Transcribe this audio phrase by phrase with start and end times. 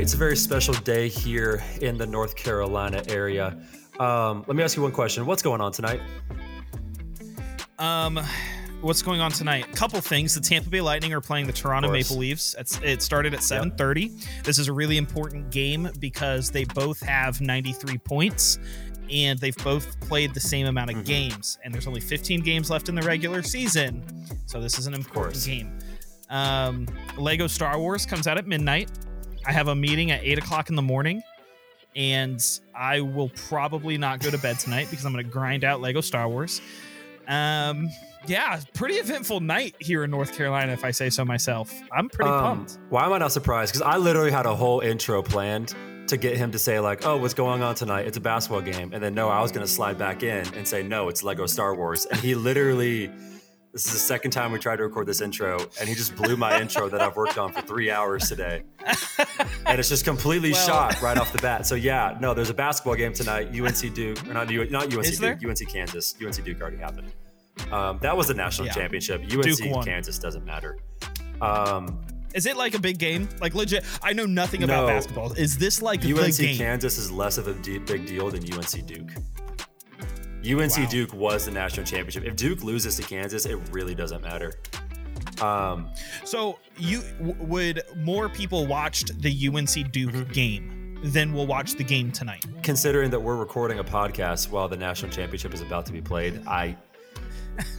[0.00, 0.04] Night.
[0.04, 3.58] It's a very special day here in the North Carolina area.
[3.98, 5.26] Um, let me ask you one question.
[5.26, 6.00] What's going on tonight?
[7.78, 8.18] Um,
[8.80, 9.66] what's going on tonight?
[9.70, 10.34] A Couple things.
[10.34, 11.90] The Tampa Bay Lightning are playing the Toronto.
[11.92, 12.56] Maple Leafs.
[12.58, 14.42] It's, it started at 7:30.
[14.42, 18.58] This is a really important game because they both have 93 points
[19.10, 21.04] and they've both played the same amount of Mhm.
[21.04, 21.58] games.
[21.62, 24.02] And there's only 15 games left in the regular season,
[24.46, 25.78] so this is an important game.
[26.30, 26.86] Um,
[27.18, 28.88] Lego Star Wars comes out at midnight.
[29.46, 31.22] I have a meeting at eight o'clock in the morning,
[31.96, 32.42] and
[32.74, 36.00] I will probably not go to bed tonight because I'm going to grind out Lego
[36.00, 36.60] Star Wars.
[37.26, 37.88] Um,
[38.26, 41.72] yeah, pretty eventful night here in North Carolina, if I say so myself.
[41.92, 42.78] I'm pretty Um, pumped.
[42.90, 43.72] Why am I not surprised?
[43.72, 45.74] Because I literally had a whole intro planned
[46.08, 48.06] to get him to say like, "Oh, what's going on tonight?
[48.06, 50.66] It's a basketball game," and then no, I was going to slide back in and
[50.68, 53.10] say, "No, it's Lego Star Wars," and he literally.
[53.72, 56.36] This is the second time we tried to record this intro, and he just blew
[56.36, 58.64] my intro that I've worked on for three hours today.
[59.64, 61.66] and it's just completely Well- shot right off the bat.
[61.68, 63.50] So yeah, no, there's a basketball game tonight.
[63.54, 65.38] UNC Duke, or not, not UNC Duke?
[65.44, 66.16] UNC Kansas.
[66.20, 67.12] UNC Duke already happened.
[67.70, 68.72] Um, that was the national Yeah.
[68.74, 69.22] championship.
[69.32, 70.76] UNC Kansas doesn't matter.
[71.40, 72.00] Um,
[72.34, 73.28] Is it like a big game?
[73.40, 73.84] Like legit?
[74.02, 74.94] I know nothing about No.
[74.94, 75.32] basketball.
[75.34, 76.56] Is this like UNC?
[76.56, 79.10] Kansas is less of a de- big deal than UNC Duke.
[80.44, 80.88] UNC Wow.
[80.90, 82.24] Duke was the national championship.
[82.24, 84.52] If Duke loses to Kansas, it really doesn't matter.
[85.40, 85.88] Um,
[86.24, 90.32] So you w- would more people watched the UNC Duke Mhm.
[90.32, 92.44] game than will watch the game tonight?
[92.62, 96.42] considering that we're recording a podcast while the national championship is about to be played,
[96.46, 96.76] I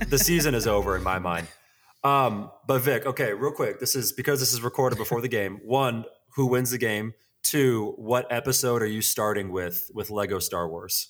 [0.09, 1.47] the season is over in my mind.
[2.03, 5.59] Um, but Vic, okay, real quick, this is because this is recorded before the game.
[5.63, 6.05] One,
[6.35, 7.13] who wins the game?
[7.43, 11.09] Two, what episode are you starting with with Lego Star Wars?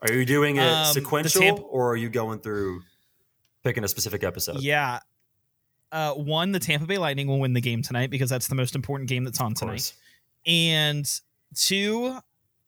[0.00, 2.82] Are you doing it Um, sequential Tampa- or are you going through
[3.64, 4.60] picking a specific episode?
[4.60, 5.00] Yeah.
[5.90, 8.74] Uh, one, the Tampa Bay Lightning will win the game tonight because that's the most
[8.74, 9.94] important game that's on tonight.
[10.46, 11.10] And
[11.54, 12.18] two,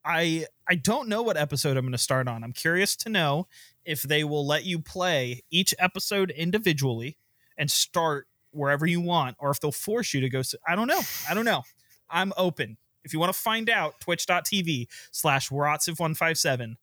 [0.04, 2.42] I I don't know what episode I'm going to start on.
[2.42, 3.46] I'm curious to know
[3.84, 7.18] if they will let you play each episode individually
[7.58, 10.42] and start wherever you want, or if they'll force you to go.
[10.66, 11.00] I don't know.
[11.28, 11.62] I don't know.
[12.08, 12.78] I'm open.
[13.04, 16.76] If you want to find out, twitch.tv slash Waratsiv157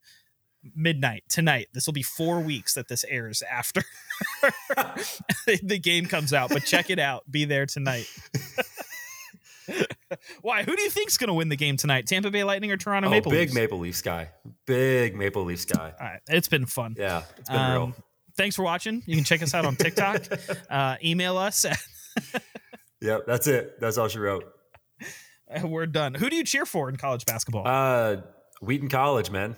[0.76, 1.68] midnight tonight.
[1.74, 3.84] This will be four weeks that this airs after
[5.64, 7.24] the game comes out, but check it out.
[7.30, 8.08] Be there tonight.
[10.42, 10.64] Why?
[10.64, 12.08] Who do you think's going to win the game tonight?
[12.08, 13.54] Tampa Bay Lightning or Toronto Oh, Maple big Leafs?
[13.54, 14.30] Maple Leafs guy.
[14.66, 15.94] Big Maple Leafs guy.
[16.00, 16.96] All right, it's been fun.
[16.98, 17.94] Yeah, it's been Um, real.
[18.38, 19.04] Thanks for watching.
[19.06, 20.24] You can check us out on TikTok.
[20.70, 21.66] uh, email us.
[23.02, 23.80] Yep, that's it.
[23.82, 24.46] That's all she wrote.
[25.64, 26.14] We're done.
[26.14, 27.68] Who do you cheer for in college basketball?
[27.68, 28.18] Uh,
[28.62, 29.56] Wheaton College, man,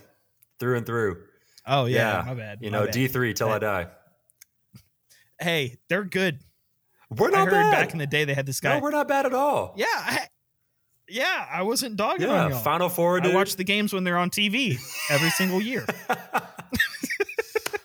[0.60, 1.24] through and through.
[1.66, 2.60] oh yeah, yeah, my bad.
[2.62, 2.92] You my know.
[2.92, 3.88] D three till I die.
[5.40, 6.40] Hey, they're good.
[7.10, 7.72] We're I not heard bad.
[7.72, 8.76] back in the day they had this guy.
[8.76, 9.74] no, we're not bad at all.
[9.78, 10.28] yeah, I,
[11.08, 11.46] yeah.
[11.52, 12.60] I wasn't dogging on Yeah, y'all.
[12.64, 13.26] Final Four.
[13.26, 14.78] I watch the games when they're on TV
[15.10, 15.86] every single year.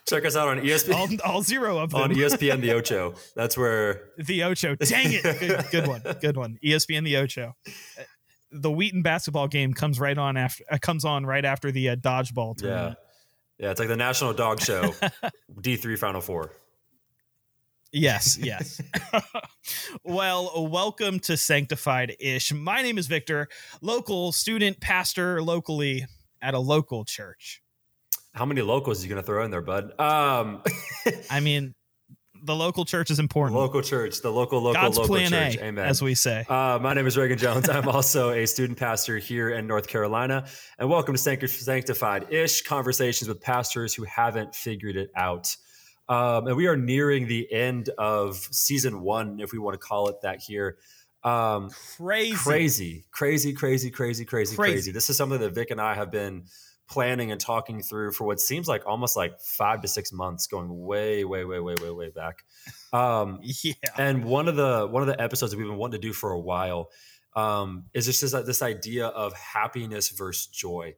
[0.06, 1.21] Check us out on ESPN.
[1.25, 2.03] all, all zero of them.
[2.03, 3.15] on ESPN the Ocho.
[3.35, 4.11] That's where.
[4.19, 4.75] The Ocho.
[4.77, 5.23] Dang it.
[5.23, 6.03] Good, good one.
[6.21, 6.59] Good one.
[6.62, 7.56] ESPN the Ocho.
[8.56, 11.97] The Wheaton basketball game comes right on after uh, comes on right after the uh,
[11.97, 12.98] dodgeball Yeah, tournament.
[13.59, 13.70] yeah.
[13.72, 14.94] It's like the National Dog Show.
[15.60, 16.53] D three Final Four.
[17.93, 18.81] Yes, yes.
[20.05, 22.52] well, welcome to Sanctified Ish.
[22.52, 23.49] My name is Victor,
[23.81, 26.06] local student pastor locally
[26.40, 27.61] at a local church.
[28.34, 29.99] How many locals are you gonna throw in there, bud?
[30.00, 30.62] Um,
[31.31, 31.75] I mean,
[32.44, 33.55] the local church is important.
[33.55, 35.56] The local church, the local local God's local plan church.
[35.56, 35.87] A, Amen.
[35.87, 36.44] as we say.
[36.49, 37.69] Uh, my name is Reagan Jones.
[37.70, 40.46] I'm also a student pastor here in North Carolina.
[40.79, 45.56] And welcome to Sanctified Ish Conversations with Pastors Who Haven't Figured It Out.
[46.08, 50.08] Um, and we are nearing the end of season one, if we want to call
[50.08, 50.76] it that here.
[51.23, 52.35] Um, Crazy.
[52.37, 54.73] crazy, crazy, crazy, crazy, crazy, Crazy.
[54.75, 54.93] crazy.
[54.93, 56.44] This is something that Vic and I have been
[56.88, 60.69] planning and talking through for what seems like almost like five to six months, going
[60.84, 62.44] way, way, way, way, way, way back.
[62.92, 63.72] Um, Yeah.
[63.96, 66.32] and one of the one of the episodes that we've been wanting to do for
[66.32, 66.90] a while
[67.36, 70.94] um, is just this, this idea of happiness versus joy.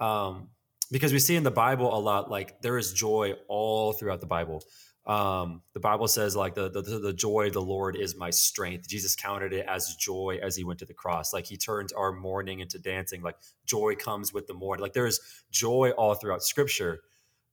[0.00, 0.48] Um,
[0.90, 4.26] because we see in the Bible a lot like there is joy all throughout the
[4.26, 4.62] Bible.
[5.06, 8.88] Um, the Bible says like the, the the joy of the Lord is my strength.
[8.88, 11.32] Jesus counted it as joy as he went to the cross.
[11.32, 13.22] Like he turned our mourning into dancing.
[13.22, 14.82] Like joy comes with the morning.
[14.82, 15.20] Like there is
[15.50, 17.02] joy all throughout Scripture.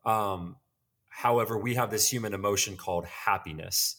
[0.04, 0.56] Um,
[1.10, 3.98] however, we have this human emotion called happiness.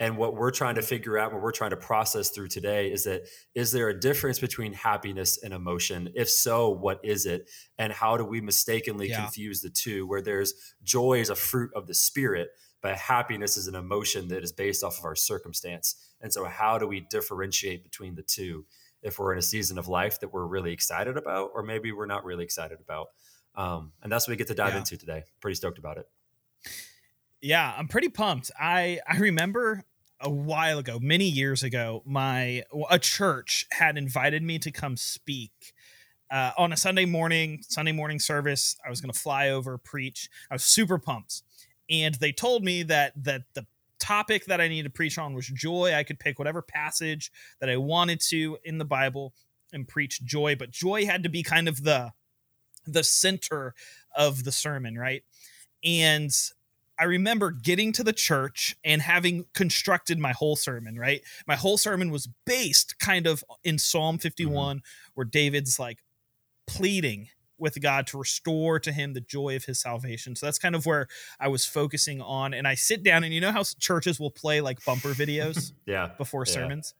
[0.00, 3.04] And what we're trying to figure out, what we're trying to process through today is
[3.04, 3.22] that
[3.54, 6.10] is there a difference between happiness and emotion?
[6.14, 7.50] If so, what is it?
[7.78, 9.20] And how do we mistakenly Yeah.
[9.20, 10.06] confuse the two?
[10.06, 12.48] Where there's joy is a fruit of the spirit,
[12.82, 15.96] but happiness is an emotion that is based off of our circumstance.
[16.20, 18.64] And so, how do we differentiate between the two
[19.02, 22.06] if we're in a season of life that we're really excited about, or maybe we're
[22.06, 23.08] not really excited about?
[23.54, 24.78] Um, and that's what we get to dive yeah.
[24.78, 25.24] into today.
[25.40, 26.08] Pretty stoked about it.
[27.40, 28.50] Yeah, I'm pretty pumped.
[28.58, 29.84] I I remember
[30.20, 35.72] a while ago, many years ago, my a church had invited me to come speak
[36.30, 38.76] uh, on a Sunday morning, Sunday morning service.
[38.84, 40.28] I was going to fly over preach.
[40.50, 41.42] I was super pumped,
[41.90, 43.66] and they told me that that the
[43.98, 45.94] topic that I needed to preach on was joy.
[45.94, 49.34] I could pick whatever passage that I wanted to in the Bible
[49.72, 52.12] and preach joy, but joy had to be kind of the
[52.86, 53.74] the center
[54.16, 55.22] of the sermon, right?
[55.84, 56.32] And
[56.98, 61.22] I remember getting to the church and having constructed my whole sermon, right?
[61.46, 64.80] My whole sermon was based kind of in Psalm 51, mm-hmm.
[65.14, 65.98] where David's like
[66.66, 67.28] pleading
[67.60, 70.36] with God to restore to him the joy of his salvation.
[70.36, 71.08] So that's kind of where
[71.38, 72.54] I was focusing on.
[72.54, 76.10] And I sit down, and you know how churches will play like bumper videos yeah,
[76.18, 76.52] before yeah.
[76.52, 76.94] sermons?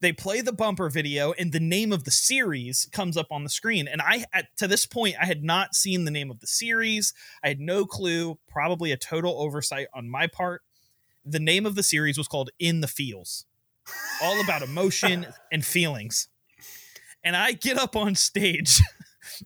[0.00, 3.50] they play the bumper video and the name of the series comes up on the
[3.50, 6.46] screen and i at, to this point i had not seen the name of the
[6.46, 7.14] series
[7.44, 10.62] i had no clue probably a total oversight on my part
[11.24, 13.46] the name of the series was called in the feels
[14.22, 16.28] all about emotion and feelings
[17.22, 18.80] and i get up on stage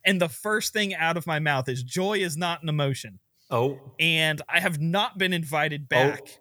[0.05, 3.19] and the first thing out of my mouth is joy is not an emotion
[3.51, 5.87] oh and i have not been invited oh.
[5.89, 6.41] back oh.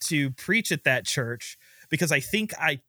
[0.00, 1.58] to preach at that church
[1.88, 2.80] because i think i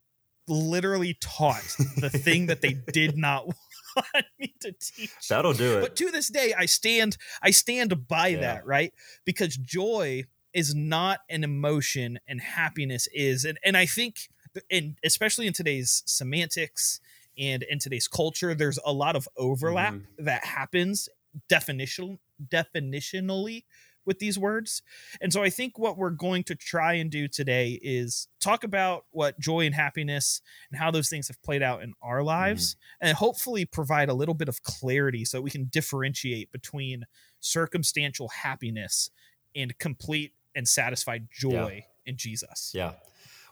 [0.47, 1.63] literally taught
[1.97, 3.47] the thing that they did not
[3.95, 5.27] want me to teach.
[5.29, 5.81] That'll do it.
[5.81, 8.39] But to this day, I stand I stand by yeah.
[8.41, 8.93] that, right?
[9.25, 13.45] Because joy is not an emotion and happiness is.
[13.45, 14.29] And and I think
[14.69, 16.99] and especially in today's semantics
[17.37, 20.25] and in today's culture, there's a lot of overlap mm-hmm.
[20.25, 21.09] that happens
[21.47, 23.63] definition definitionally
[24.05, 24.81] with these words.
[25.21, 29.05] And so I think what we're going to try and do today is talk about
[29.11, 30.41] what joy and happiness
[30.71, 33.07] and how those things have played out in our lives mm-hmm.
[33.07, 37.05] and hopefully provide a little bit of clarity so we can differentiate between
[37.39, 39.11] circumstantial happiness
[39.55, 42.11] and complete and satisfied joy yeah.
[42.11, 42.71] in Jesus.
[42.73, 42.93] Yeah.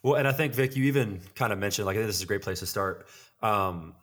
[0.01, 2.41] Well, and I think Vic, you even kind of mentioned like this is a great
[2.41, 3.07] place to start.
[3.41, 3.95] Um,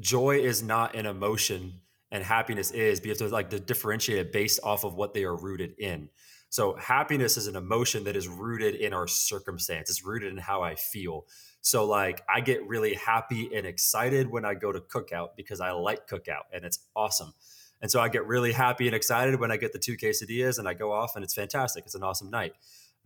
[0.00, 1.80] joy is not an emotion
[2.10, 5.36] and happiness is because to like to differentiate it based off of what they are
[5.36, 6.08] rooted in.
[6.48, 9.90] So happiness is an emotion that is rooted in our circumstance.
[9.90, 11.26] It's rooted in how I feel.
[11.60, 15.72] So like I get really happy and excited when I go to cookout because I
[15.72, 17.34] like cookout and it's awesome.
[17.82, 20.68] And so I get really happy and excited when I get the two quesadillas and
[20.68, 21.84] I go off and it's fantastic.
[21.84, 22.52] It's an awesome night.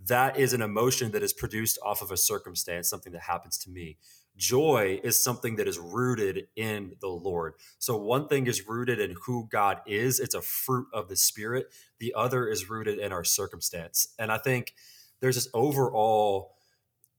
[0.07, 3.71] That is an emotion that is produced off of a circumstance, something that happens to
[3.71, 3.99] me
[4.39, 7.55] joy is something that is rooted in the Lord.
[7.79, 11.67] So one thing is rooted in who God is, it's a fruit of the Spirit.
[11.99, 14.15] The other is rooted in our circumstance.
[14.19, 14.75] And I think
[15.21, 16.55] there's this overall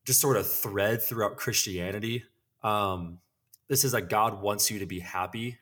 [0.05, 2.23] just sort of thread throughout Christianity.
[2.63, 3.19] Um,
[3.67, 5.59] this is like God wants you to be happy.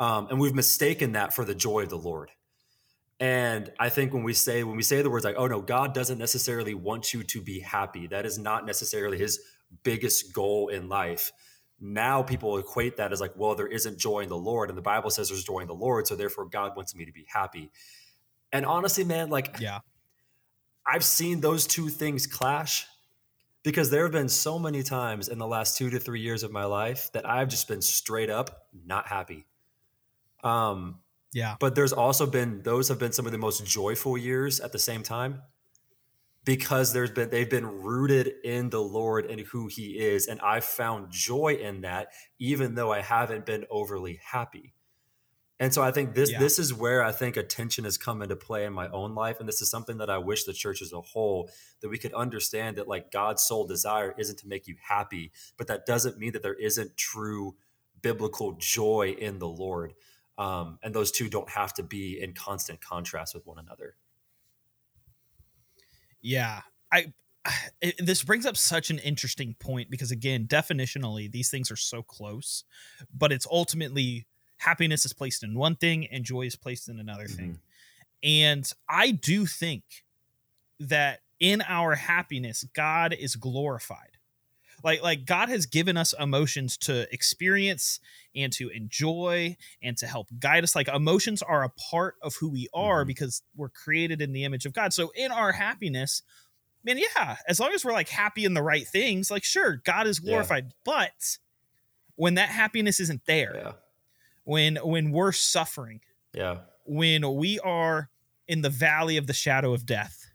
[0.00, 2.30] Um, and we've mistaken that for the joy of the Lord.
[3.18, 5.94] And I think when we say when we say the words like, "Oh no, God
[5.94, 9.40] doesn't necessarily want you to be happy," that is not necessarily His
[9.82, 11.32] biggest goal in life.
[11.80, 14.82] Now people equate that as like, well, there isn't joy in the Lord, and the
[14.82, 17.70] Bible says there's joy in the Lord, so therefore God wants me to be happy.
[18.52, 19.80] And honestly, man, like, yeah,
[20.86, 22.86] I've seen those two things clash
[23.62, 26.52] because there have been so many times in the last two to three years of
[26.52, 29.44] my life that I've just been straight up not happy.
[30.44, 31.00] Um,
[31.36, 31.56] yeah.
[31.60, 34.78] But there's also been those have been some of the most joyful years at the
[34.78, 35.42] same time
[36.46, 40.64] because there's been they've been rooted in the Lord and who he is and I've
[40.64, 44.72] found joy in that even though I haven't been overly happy.
[45.60, 46.38] And so I think this yeah.
[46.38, 49.46] this is where I think attention has come into play in my own life and
[49.46, 51.50] this is something that I wish the church as a whole
[51.82, 55.66] that we could understand that like God's sole desire isn't to make you happy but
[55.66, 57.56] that doesn't mean that there isn't true
[58.00, 59.92] biblical joy in the Lord.
[60.38, 63.96] Um, and those two don't have to be in constant contrast with one another.
[66.20, 66.62] Yeah,
[66.92, 67.12] I.
[67.80, 72.02] It, this brings up such an interesting point because again, definitionally, these things are so
[72.02, 72.64] close,
[73.16, 74.26] but it's ultimately
[74.56, 77.36] happiness is placed in one thing and joy is placed in another mm-hmm.
[77.36, 77.58] thing.
[78.24, 79.84] And I do think
[80.80, 84.15] that in our happiness, God is glorified
[84.82, 88.00] like like god has given us emotions to experience
[88.34, 92.48] and to enjoy and to help guide us like emotions are a part of who
[92.48, 93.08] we are mm-hmm.
[93.08, 96.22] because we're created in the image of god so in our happiness
[96.84, 100.06] man yeah as long as we're like happy in the right things like sure god
[100.06, 100.72] is glorified yeah.
[100.84, 101.38] but
[102.16, 103.72] when that happiness isn't there yeah.
[104.44, 106.00] when when we're suffering
[106.32, 108.10] yeah when we are
[108.48, 110.26] in the valley of the shadow of death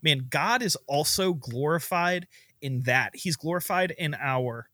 [0.00, 2.26] man, God is also glorified
[2.62, 3.14] in that.
[3.14, 4.68] He's glorified in our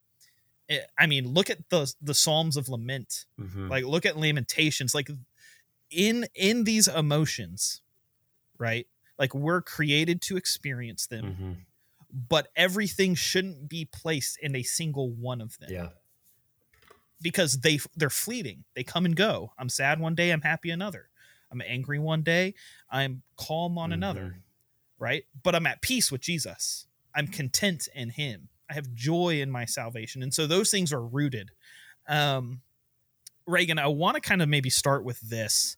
[0.68, 3.24] eh, I mean, look at the the Psalms of lament.
[3.40, 3.68] Mhm.
[3.68, 4.94] Like look at lamentations.
[4.94, 5.10] Like
[5.90, 7.80] in in these emotions,
[8.58, 8.86] right?
[9.18, 11.56] Like we're created to experience them, Mhm.
[12.28, 15.88] but everything shouldn't be placed in a single one of them yeah
[17.20, 18.64] because they they're fleeting.
[18.74, 19.52] They come and go.
[19.58, 21.08] I'm sad one day, I'm happy another.
[21.50, 22.54] I'm angry one day,
[22.90, 24.42] I'm calm on another, Mhm.
[24.98, 25.24] right?
[25.42, 26.86] But I'm at peace with Jesus.
[27.18, 28.48] I'm content in him.
[28.70, 30.22] I have joy in my salvation.
[30.22, 31.50] And so those things are rooted.
[32.08, 32.60] Um
[33.46, 35.76] Reagan, I want to kind of maybe start with this.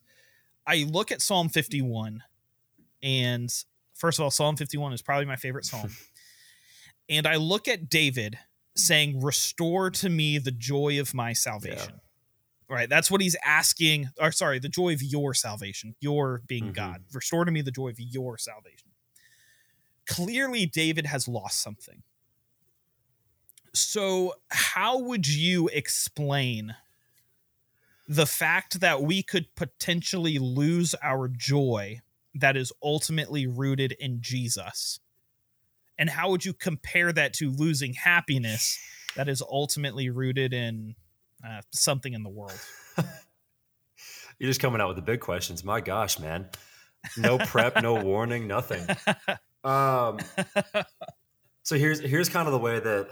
[0.67, 2.21] I look at Psalm 51
[3.01, 3.49] and
[3.95, 5.89] first of all Psalm 51 is probably my favorite psalm.
[7.09, 8.37] and I look at David
[8.75, 12.01] saying, Restore to me the joy of my salvation.
[12.69, 12.87] Right.
[12.89, 14.09] That's what he's asking.
[14.19, 16.73] Or sorry, the joy of your salvation, your being Mhm.
[16.73, 17.03] God.
[17.13, 18.90] Restore to me the joy of your salvation.
[20.11, 22.03] Clearly, David has lost something.
[23.73, 26.75] So, how would you explain
[28.07, 32.01] the fact that we could potentially lose our joy
[32.35, 34.99] that is ultimately rooted in Jesus?
[35.97, 38.79] And how would you compare that to losing happiness
[39.15, 40.95] that is ultimately rooted in
[41.41, 42.59] uh, something in the world?
[44.39, 45.63] You're just coming out with the big questions.
[45.63, 46.49] My gosh, man.
[47.17, 48.85] No prep, no warning, nothing.
[49.63, 50.19] Um,
[51.63, 53.09] so here's here's kind of the way that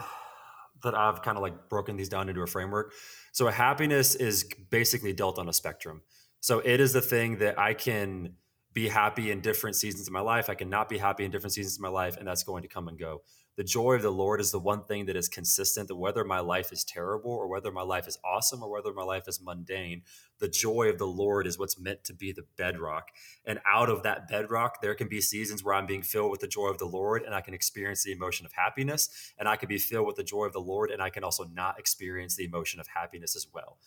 [0.84, 2.94] that I've kind of like broken these down into a framework.
[3.32, 6.02] So a happiness is basically dealt on a spectrum.
[6.40, 8.36] So it is the thing that I can
[8.72, 10.50] be happy in different seasons of my life.
[10.50, 12.70] I can not be happy in different seasons of my life, and that's going to
[12.70, 13.24] come and go.
[13.58, 16.40] The joy of the Lord is the one thing that is consistent that whether my
[16.40, 20.04] life is terrible or whether my life is awesome or whether my life is mundane,
[20.40, 23.10] the joy of the Lord is what's meant to be the bedrock.
[23.46, 26.48] And out of that bedrock, there can be seasons where I'm being filled with the
[26.48, 29.34] joy of the Lord and I can experience the emotion of happiness.
[29.38, 31.44] And I can be filled with the joy of the Lord and I can also
[31.54, 33.78] not experience the emotion of happiness as well.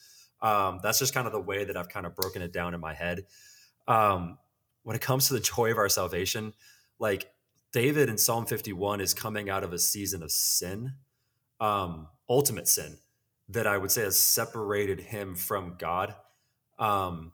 [0.42, 2.80] Um, that's just kind of the way that I've kind of broken it down in
[2.80, 3.26] my head.
[3.86, 4.38] Um,
[4.82, 6.52] when it comes to the joy of our salvation,
[6.98, 7.30] like
[7.72, 10.94] David in Psalm 51 is coming out of a season of sin,
[11.60, 12.98] um, ultimate sin,
[13.48, 16.14] that I would say has separated him from God.
[16.78, 17.32] Um,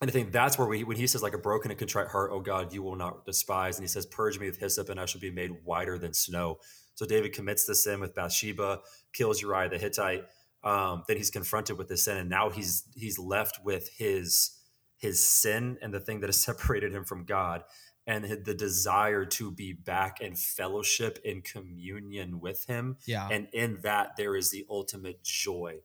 [0.00, 2.30] and I think that's where we, when he says, like a broken and contrite heart,
[2.32, 3.78] oh God, you will not despise.
[3.78, 6.58] And he says, purge me with hyssop and I shall be made whiter than snow.
[6.94, 8.80] So David commits the sin with Bathsheba,
[9.12, 10.24] kills Uriah the Hittite.
[10.64, 14.58] Um, then he's confronted with this sin, and now he's he's left with his
[14.98, 17.64] his sin and the thing that has separated him from God,
[18.06, 22.96] and the desire to be back in fellowship in communion with Him.
[23.06, 23.28] Yeah.
[23.30, 25.80] And in that, there is the ultimate joy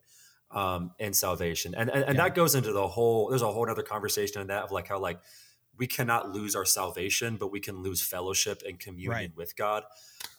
[0.50, 1.74] um, and salvation.
[1.74, 2.24] And and, and Yeah.
[2.24, 3.28] that goes into the whole.
[3.28, 5.20] There's a whole other conversation in that of like how like
[5.76, 9.36] we cannot lose our salvation, but we can lose fellowship and communion Right.
[9.36, 9.84] with God.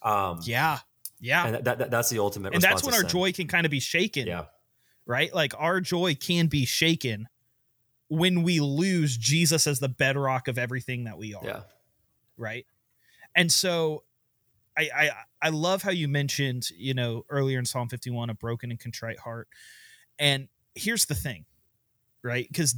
[0.02, 0.80] Um, yeah.
[1.22, 1.46] Yeah.
[1.48, 2.54] and that, that, that's the ultimate.
[2.54, 3.10] and that's when our sin.
[3.10, 4.28] joy can kind of be shaken.
[4.28, 4.46] Yeah,
[5.06, 5.34] right?
[5.34, 7.28] Like our joy can be shaken
[8.08, 11.62] when we lose Jesus as the bedrock of everything that we are, yeah,
[12.38, 12.66] right?
[13.36, 14.04] And so
[14.78, 15.10] I I
[15.42, 19.20] I love how you mentioned, you know, earlier in Psalm 51 a broken and contrite
[19.20, 19.48] heart.
[20.20, 21.46] And here's the thing,
[22.24, 22.48] right?
[22.54, 22.76] Cuz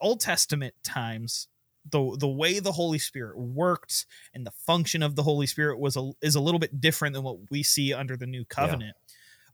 [0.00, 1.48] Old Testament times
[1.90, 5.96] the the way the Holy Spirit worked and the function of the Holy Spirit was
[5.96, 8.96] a, is a little bit different than what we see under the new covenant.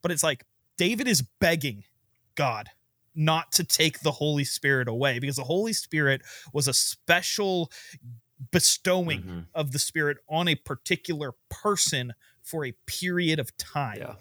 [0.03, 0.45] But it's like
[0.77, 1.85] David is begging
[2.37, 2.69] God
[3.15, 7.71] not to take the Holy Spirit away because the Holy Spirit was a special
[8.53, 9.47] bestowing Mhm.
[9.55, 13.99] of the Spirit on a particular person for a period of time.
[13.99, 14.17] yeah,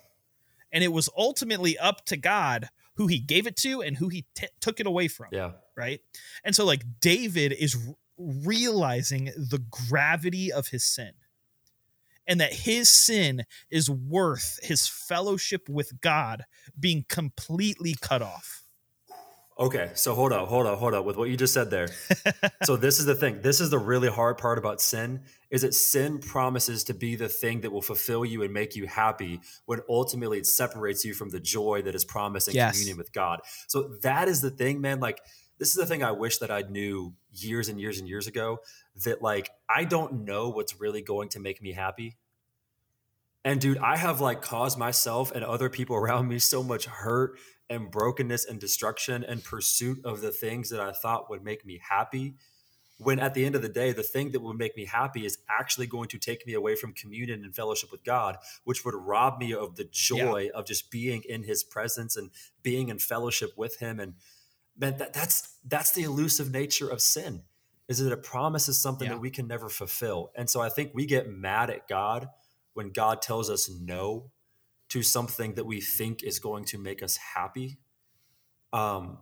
[0.71, 4.25] And it was ultimately up to God who he gave it to and who he
[4.35, 6.01] t- took it away from yeah, right?
[6.43, 11.13] And so like David is r- realizing the gravity of his sin
[12.27, 16.43] and that his sin is worth his fellowship with God
[16.77, 18.65] being completely cut off.
[19.59, 21.89] Okay, so hold up, hold up, hold up with what you just said there.
[22.63, 23.41] so this is the thing.
[23.41, 27.27] This is the really hard part about sin is that sin promises to be the
[27.27, 31.29] thing that will fulfill you and make you happy when ultimately it separates you from
[31.29, 32.71] the joy that is promised in Yes.
[32.71, 33.41] communion with God.
[33.67, 35.01] So that is the thing, man.
[35.01, 35.19] Like
[35.57, 38.59] this is the thing I wish that I knew years and years and years ago
[39.03, 42.17] that like I don't know what's really going to make me happy.
[43.45, 47.39] And dude, I have like caused myself and other people around me so much hurt
[47.69, 51.79] and brokenness and destruction and pursuit of the things that I thought would make me
[51.87, 52.35] happy.
[52.97, 55.37] When at the end of the day, the thing that would make me happy is
[55.49, 59.39] actually going to take me away from communion and fellowship with God, which would rob
[59.39, 62.29] me of the joy of just being in His presence and
[62.61, 64.01] being in fellowship with Him.
[64.01, 64.15] And
[64.77, 67.43] man, that, that's that's the elusive nature of sin.
[67.87, 69.13] is that it promises something Yeah.
[69.13, 70.31] that we can never fulfill.
[70.35, 72.27] And so I think we get mad at God
[72.79, 74.31] when God tells us no
[74.87, 77.77] to something that we think is going to make us happy.
[78.71, 79.17] Um,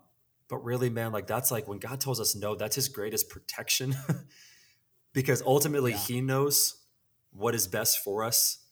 [0.48, 3.96] but really, man, like that's like when God tells us no, that's his greatest protection
[5.14, 5.98] because ultimately Yeah.
[5.98, 6.86] he knows
[7.32, 8.64] what is best for us.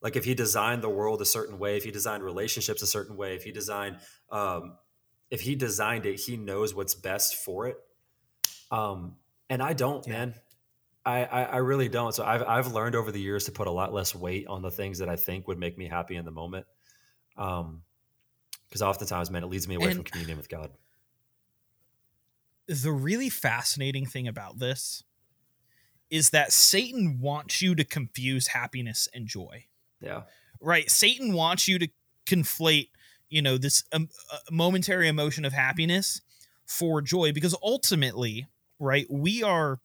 [0.00, 3.18] Like if he designed the world a certain way, if he designed relationships a certain
[3.18, 3.98] way, if he designed,
[4.30, 4.78] um,
[5.30, 7.76] if he designed it, he knows what's best for it.
[8.70, 9.16] Um,
[9.50, 10.12] and I don't, Yeah.
[10.14, 10.34] man.
[11.04, 12.14] I, I, I really don't.
[12.14, 14.70] So I've, I've learned over the years to put a lot less weight on the
[14.70, 16.66] things that I think would make me happy in the moment.
[17.36, 17.82] Um,
[18.68, 20.70] because oftentimes, man, it leads me away from communion with God.
[22.66, 25.04] the really fascinating thing about this
[26.10, 29.66] is that Satan wants you to confuse happiness and joy.
[30.00, 30.22] Yeah.
[30.60, 30.90] Right?
[30.90, 31.88] Satan wants you to
[32.26, 32.88] conflate,
[33.28, 36.20] you know, this um, uh, momentary emotion of happiness
[36.66, 38.46] for joy because ultimately,
[38.78, 39.80] right, we are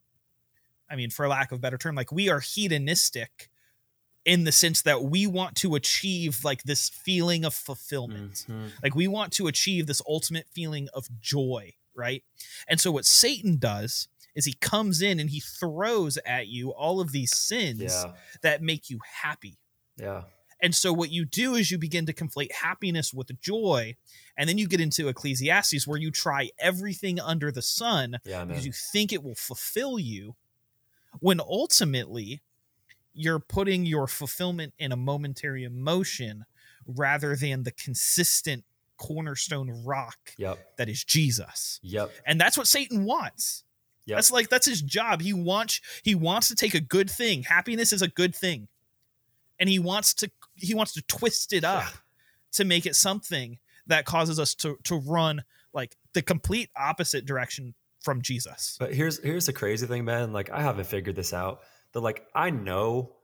[0.90, 3.50] I mean, for lack of a better term, like we are hedonistic
[4.26, 8.46] in the sense that we want to achieve like this feeling of fulfillment.
[8.48, 8.72] Mhm.
[8.84, 12.24] Like we want to achieve this ultimate feeling of joy, right?
[12.68, 17.00] And so what Satan does is he comes in and he throws at you all
[17.00, 18.14] of these sins Yeah.
[18.42, 19.58] that make you happy.
[19.98, 20.24] Yeah.
[20.62, 23.96] And so what you do is you begin to conflate happiness with joy,
[24.36, 28.66] and then you get into Ecclesiastes where you try everything under the sun Yeah, because
[28.66, 30.36] you think it will fulfill you,
[31.20, 32.42] when ultimately
[33.14, 36.46] you're putting your fulfillment in a momentary emotion
[36.86, 38.64] rather than the consistent
[38.98, 40.78] cornerstone rock Yep.
[40.78, 41.80] that is Jesus.
[41.84, 42.12] Yep.
[42.26, 43.64] And that's what Satan wants.
[44.06, 44.18] Yep.
[44.18, 45.22] That's like that's his job.
[45.22, 47.44] He wants he wants to take a good thing.
[47.44, 48.68] Happiness is a good thing.
[49.60, 51.90] And he wants to he wants to twist it up Yeah.
[52.54, 55.44] to make it something that causes us to to run
[55.74, 58.78] like the complete opposite direction from Jesus.
[58.80, 60.34] But here's here's the crazy thing, man.
[60.34, 61.62] Like I haven't figured this out.
[61.94, 63.16] That like I know,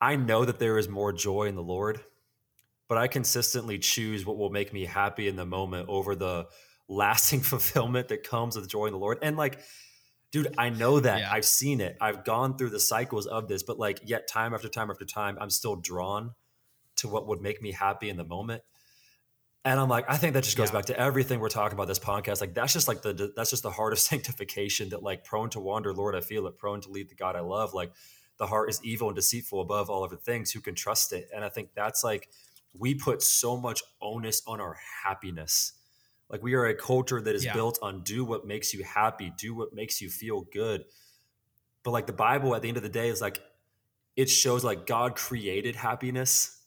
[0.00, 2.00] I know that there is more joy in the Lord,
[2.88, 6.46] but I consistently choose what will make me happy in the moment over the
[6.88, 9.18] lasting fulfillment that comes with joy in the Lord.
[9.22, 9.60] And like,
[10.32, 11.20] dude, I know that.
[11.20, 11.32] Yeah.
[11.32, 11.96] I've seen it.
[12.00, 15.36] I've gone through the cycles of this, but like, yet time after time after time,
[15.40, 16.32] I'm still drawn
[16.96, 18.62] to what would make me happy in the moment.
[19.64, 20.74] And I'm like, I think that just goes Yeah.
[20.74, 22.40] back to everything we're talking about this podcast.
[22.40, 25.60] Like that's just like the that's just the heart of sanctification that like prone to
[25.60, 27.74] wander, Lord, I feel it, prone to leave the God I love.
[27.74, 27.92] Like
[28.38, 30.52] the heart is evil and deceitful above all other things.
[30.52, 31.28] Who can trust it?
[31.34, 32.28] And I think that's like
[32.78, 35.72] we put so much onus on our happiness.
[36.30, 37.54] Like we are a culture that is Yeah.
[37.54, 40.84] built on do what makes you happy, do what makes you feel good.
[41.82, 43.40] But like the Bible at the end of the day is like
[44.14, 46.57] it shows like God created happiness.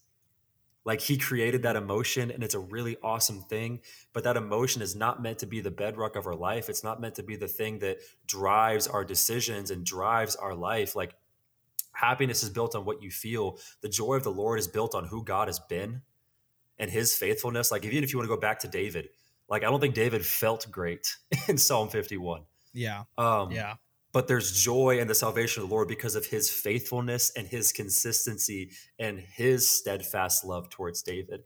[0.84, 3.82] Like he created that emotion and it's a really awesome thing.
[4.14, 6.70] But that emotion is not meant to be the bedrock of our life.
[6.70, 10.96] It's not meant to be the thing that drives our decisions and drives our life.
[10.96, 11.16] Like
[11.94, 13.60] happiness is built on what you feel.
[13.82, 16.02] The joy of the Lord is built on who God has been
[16.80, 17.72] and his faithfulness.
[17.72, 19.10] Like even if you want to go back to David,
[19.48, 21.16] like I don't think David felt great
[21.48, 22.42] in Psalm 51.
[22.74, 23.04] Yeah.
[23.18, 23.76] Um, Yeah.
[24.12, 27.72] But there's joy in the salvation of the Lord because of his faithfulness and his
[27.72, 31.44] consistency and his steadfast love towards David.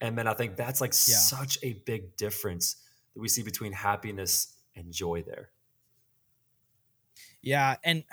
[0.00, 1.16] And man, I think that's like Yeah.
[1.16, 2.76] such a big difference
[3.14, 5.50] that we see between happiness and joy there.
[7.42, 8.04] Yeah, and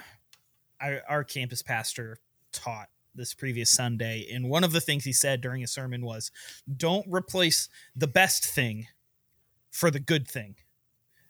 [0.80, 2.20] our, our campus pastor
[2.52, 6.32] taught this previous Sunday, and one of the things he said during his sermon was,
[6.78, 8.88] "Don't replace the best thing
[9.70, 10.56] for the good thing."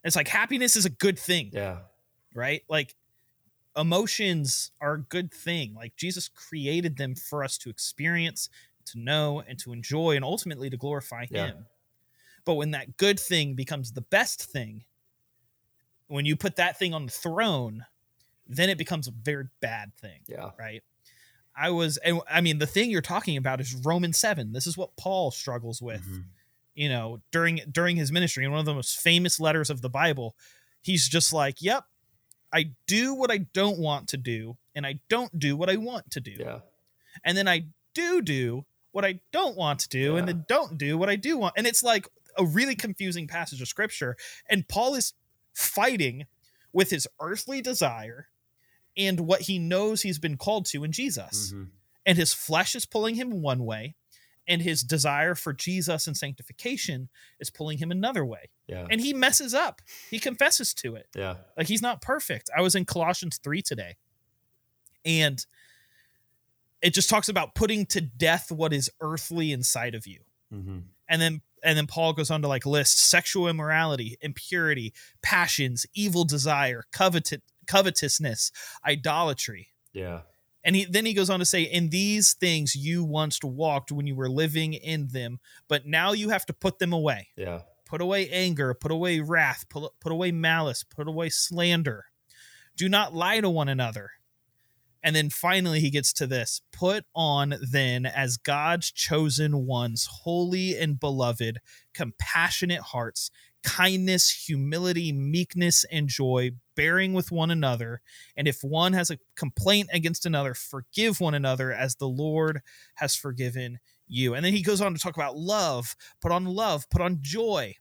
[0.04, 1.80] It's like happiness is a good thing, Yeah.
[2.34, 2.64] Right?
[2.70, 2.96] Like
[3.76, 5.74] emotions are a good thing.
[5.74, 8.50] Like Jesus created them for us to experience,
[8.86, 11.48] to know, and to enjoy, and ultimately to glorify Yeah.
[11.48, 11.66] Him.
[12.46, 14.86] But when that good thing becomes the best thing,
[16.08, 17.86] when you put that thing on the throne,
[18.48, 20.52] then it becomes a very bad thing, Yeah.
[20.60, 20.84] right?
[21.56, 24.52] I was, and I mean, the thing you're talking about is Romans 7.
[24.54, 26.26] This is what Paul struggles with Mhm.
[26.74, 29.90] you know during during his ministry in one of the most famous letters of the
[29.90, 30.38] bible
[30.82, 31.84] he's just like yep
[32.54, 36.10] i do what i don't want to do and i don't do what i want
[36.12, 36.60] to do Yeah.
[37.24, 40.34] and then i do do what i don't want to do and Yeah.
[40.34, 43.68] then don't do what i do want and it's like a really confusing passage of
[43.68, 44.16] scripture
[44.50, 45.14] and paul is
[45.54, 46.26] fighting
[46.74, 48.28] with his earthly desire
[48.98, 51.70] and what he knows he's been called to in jesus Mhm.
[52.06, 53.96] and his flesh is pulling him one way
[54.48, 58.88] and his desire for jesus and sanctification is pulling him another way Yeah.
[58.90, 61.36] and he messes up he confesses to it Yeah.
[61.58, 63.96] like he's not perfect i was in colossians 3 today
[65.06, 65.46] and
[66.82, 71.22] it just talks about putting to death what is earthly inside of you hmm and
[71.22, 76.86] then and then Paul goes on to like list sexual immorality, impurity, passions, evil desire,
[76.92, 78.52] covet- covetousness,
[78.84, 79.68] idolatry.
[79.94, 80.22] Yeah.
[80.64, 84.08] And he then he goes on to say, In these things you once walked when
[84.08, 87.30] you were living in them, but now you have to put them away.
[87.36, 87.62] Yeah.
[87.86, 92.06] Put away anger, put away wrath, put, put away malice, put away slander.
[92.78, 94.12] Do not lie to one another.
[95.04, 100.78] And then finally he gets to this put on then as God's chosen ones, holy
[100.78, 101.60] and beloved,
[101.94, 103.32] compassionate hearts,
[103.64, 108.02] kindness, humility, meekness, and joy, bearing with one another.
[108.36, 112.62] And if one has a complaint against another, forgive one another as the Lord
[112.96, 114.34] has forgiven you.
[114.34, 117.76] And then he goes on to talk about love, put on love, put on joy.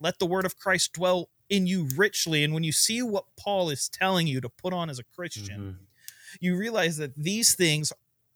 [0.00, 2.42] Let the word of Christ dwell in you richly.
[2.42, 5.60] And when you see what Paul is telling you to put on as a Christian,
[5.60, 5.86] Mhm.
[6.40, 7.92] you realize that these things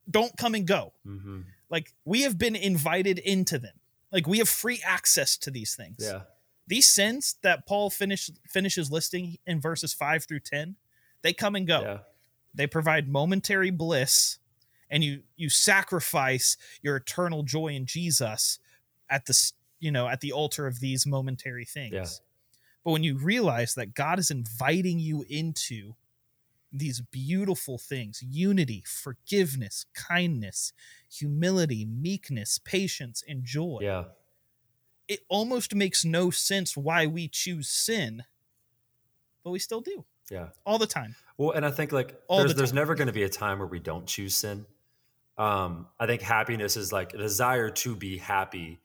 [0.09, 0.92] don't come and go.
[1.07, 1.46] Mhm.
[1.68, 3.81] Like we have been invited into them.
[4.12, 5.96] Like we have free access to these things.
[5.99, 6.22] Yeah.
[6.66, 10.76] These sins that Paul finish, finishes listing in verses 5 through 10,
[11.22, 11.81] they come and go.
[11.81, 11.98] Yeah.
[12.55, 14.38] They provide momentary bliss
[14.90, 18.59] and you you sacrifice your eternal joy in Jesus
[19.11, 21.92] at the you know at the altar of these momentary things.
[21.92, 22.07] Yeah.
[22.85, 25.94] But when you realize that God is inviting you into
[26.72, 30.72] these beautiful things unity, forgiveness, kindness,
[31.11, 34.05] humility, meekness, patience, and joy Yeah.
[35.09, 38.25] It almost makes no sense why we choose sin,
[39.45, 40.49] but we still do Yeah.
[40.64, 41.14] all the time.
[41.38, 43.59] Well, and I think like All there's the there's never going to be a time
[43.59, 44.66] where we don't choose sin.
[45.38, 48.81] Um, I think happiness is like a desire to be happy.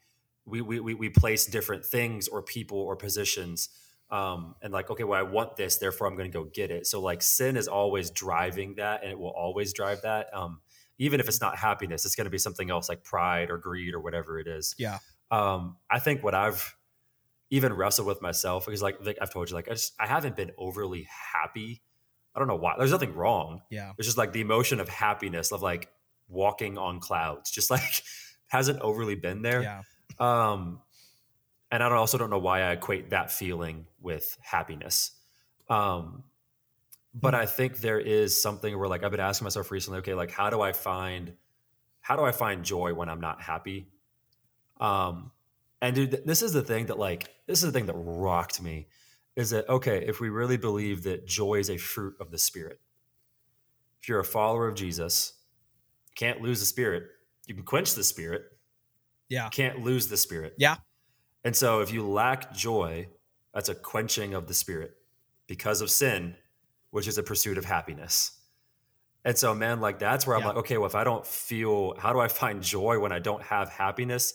[0.46, 3.70] We we we, we place different things or people or positions.
[4.10, 6.86] Um, and like, okay, well, I want this, therefore I'm going to go get it.
[6.86, 10.28] So like, sin is always driving that, and it will always drive that.
[10.34, 10.60] Um,
[10.98, 13.94] even if it's not happiness, it's going to be something else like pride or greed
[13.94, 14.76] or whatever it is.
[14.78, 15.00] Yeah.
[15.32, 16.76] Um, I think what I've
[17.50, 20.36] even wrestled with myself because like, like I've told you, like I just I haven't
[20.36, 21.82] been overly happy.
[22.36, 22.76] I don't know why.
[22.78, 23.62] There's nothing wrong.
[23.70, 23.92] Yeah.
[23.98, 25.90] It's just like the emotion of happiness of like
[26.28, 28.04] walking on clouds, just like
[28.48, 29.62] hasn't overly been there.
[29.62, 29.82] Yeah.
[30.20, 30.82] Um,
[31.72, 35.12] and I don't, also don't know why I equate that feeling with happiness.
[35.70, 36.24] Um,
[37.14, 40.32] but I think there is something where like I've been asking myself recently, okay, like
[40.32, 41.34] how do I find
[42.02, 43.88] how do I find joy when I'm not happy?
[44.82, 45.32] Um,
[45.82, 48.88] and dude, this is the thing that like this is the thing that rocked me
[49.36, 52.80] is that okay, if we really believe that joy is a fruit of the spirit,
[54.02, 55.34] if you're a follower of Jesus,
[56.10, 57.04] you can't lose the spirit.
[57.48, 58.44] You can quench the spirit,
[59.30, 59.50] Yeah.
[59.50, 60.54] can't lose the spirit.
[60.58, 60.78] Yeah.
[61.44, 63.08] And so if you lack joy,
[63.54, 64.96] that's a quenching of the spirit
[65.48, 66.36] because of sin,
[66.92, 68.40] which is a pursuit of happiness.
[69.26, 70.48] And so, man, like that's where I'm Yeah.
[70.50, 73.44] like, okay, well, if I don't feel, how do I find joy when I don't
[73.44, 74.34] have happiness?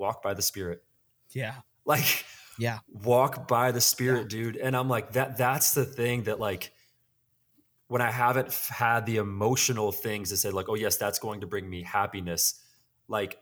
[0.00, 0.82] Walk by the spirit.
[1.30, 1.56] Yeah.
[1.84, 2.24] Like,
[2.58, 2.80] Yeah.
[2.88, 4.56] walk by the spirit, dude.
[4.56, 6.72] And I'm like, that, that's the thing that, like,
[7.88, 11.46] when I haven't had the emotional things that say, like, oh, yes, that's going to
[11.46, 12.60] bring me happiness,
[13.08, 13.38] like,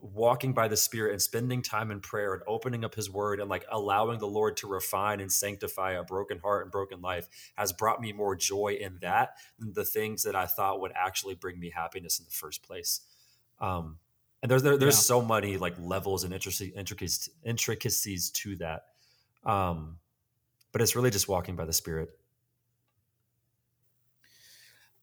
[0.00, 3.50] walking by the spirit and spending time in prayer and opening up his word and
[3.50, 7.72] like allowing the lord to refine and sanctify a broken heart and broken life has
[7.72, 11.58] brought me more joy in that than the things that i thought would actually bring
[11.58, 13.00] me happiness in the first place
[13.60, 13.98] um
[14.42, 15.00] and there's there, there's Yeah.
[15.00, 18.86] so many like levels and intricacies intricacies intricacies to that
[19.44, 19.98] um
[20.72, 22.10] but it's really just walking by the spirit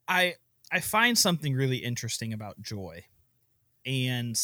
[0.07, 0.35] I
[0.71, 3.05] I find something really interesting about joy.
[3.85, 4.39] And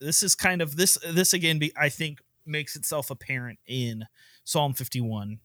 [0.00, 4.04] this is kind of this this again be, I think makes itself apparent in
[4.44, 5.40] Psalm 51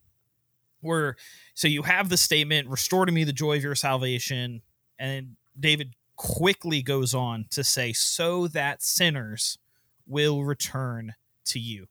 [0.82, 1.16] where
[1.54, 4.62] so you have the statement restore to me the joy of your salvation
[4.98, 9.58] and David quickly goes on to say so that sinners
[10.06, 11.86] will return to you.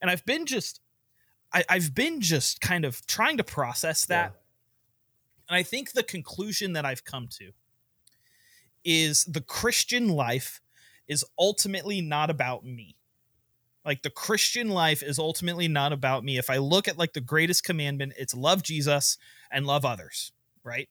[0.00, 0.80] And I've been just
[1.52, 4.34] I, I've been just kind of trying to process that
[5.48, 7.50] and I think the conclusion that I've come to
[8.84, 10.60] is the Christian life
[11.08, 12.94] is ultimately not about me.
[13.84, 16.38] Like the Christian life is ultimately not about me.
[16.38, 19.18] If I look at like the greatest commandment, it's love Jesus
[19.50, 20.30] and love others,
[20.62, 20.88] right?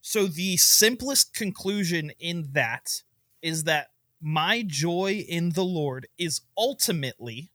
[0.00, 3.02] So the simplest conclusion in that
[3.42, 3.88] is that
[4.20, 7.50] my joy in the Lord is ultimately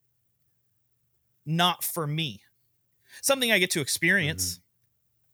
[1.45, 2.41] not for me.
[3.21, 4.53] Something I get to experience.
[4.53, 4.61] Mm-hmm.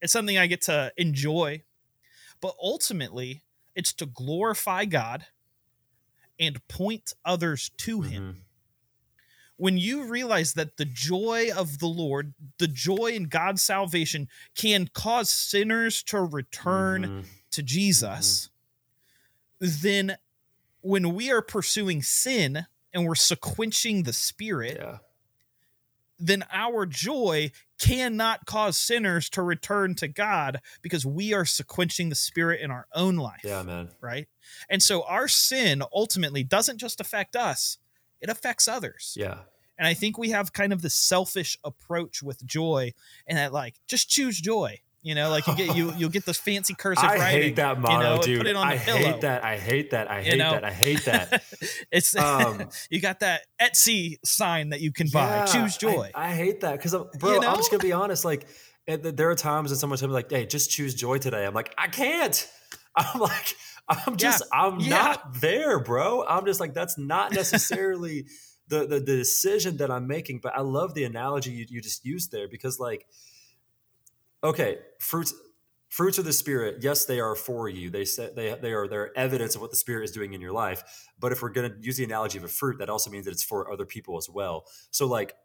[0.04, 1.64] It's something I get to enjoy.
[2.42, 3.44] But ultimately,
[3.76, 5.26] it's to glorify God
[6.40, 8.24] and point others to Him.
[8.24, 8.40] Mm-hmm.
[9.62, 14.88] When you realize that the joy of the Lord, the joy in God's salvation, can
[14.88, 17.26] cause sinners to return Mhm.
[17.52, 18.50] to Jesus,
[19.60, 20.18] then
[20.80, 24.98] when we are pursuing sin, and we're sequenching the spirit, Yeah.
[26.18, 32.16] then our joy cannot cause sinners to return to God because we are sequenching the
[32.16, 33.42] spirit in our own life.
[33.44, 33.92] Yeah, man.
[34.02, 34.28] Right.
[34.70, 37.78] And so our sin ultimately doesn't just affect us,
[38.22, 39.14] it affects others.
[39.18, 39.40] Yeah.
[39.78, 42.94] And I think we have kind of the selfish approach with joy
[43.28, 44.80] and that like just choose joy.
[45.04, 47.42] You know, like you get you you'll get this fancy cursive I writing.
[47.42, 48.38] hate that motto, you know, dude.
[48.42, 48.98] Put it on the I pillow.
[49.00, 49.44] hate that.
[49.44, 50.12] I hate that.
[50.12, 50.52] I You hate know?
[50.52, 50.64] that.
[50.64, 51.44] I hate that.
[51.92, 55.28] it's Um, you got that Etsy sign that you can buy.
[55.38, 56.12] Yeah, Choose joy.
[56.14, 57.48] I, hate that because, bro, You know?
[57.50, 58.24] I'm just gonna be honest.
[58.24, 58.48] Like,
[58.86, 61.74] there are times when someone tells me, like, "Hey, just choose joy today." I'm like,
[61.80, 62.48] I can't.
[62.96, 63.56] I'm like,
[63.90, 64.90] I'm just, I'm yeah.
[64.90, 66.26] not there, bro.
[66.26, 68.26] I'm just like, that's not necessarily
[68.68, 70.40] the, the the decision that I'm making.
[70.40, 73.06] But I love the analogy you, you just used there because, like,
[74.44, 75.34] okay, fruits.
[75.90, 77.90] Fruits of the spirit, yes, they are for you.
[77.90, 80.54] They say they they are they're evidence of what the spirit is doing in your
[80.54, 80.82] life.
[81.20, 83.32] But if we're going to use the analogy of a fruit, that also means that
[83.32, 84.64] it's for other people as well.
[84.92, 85.36] So, like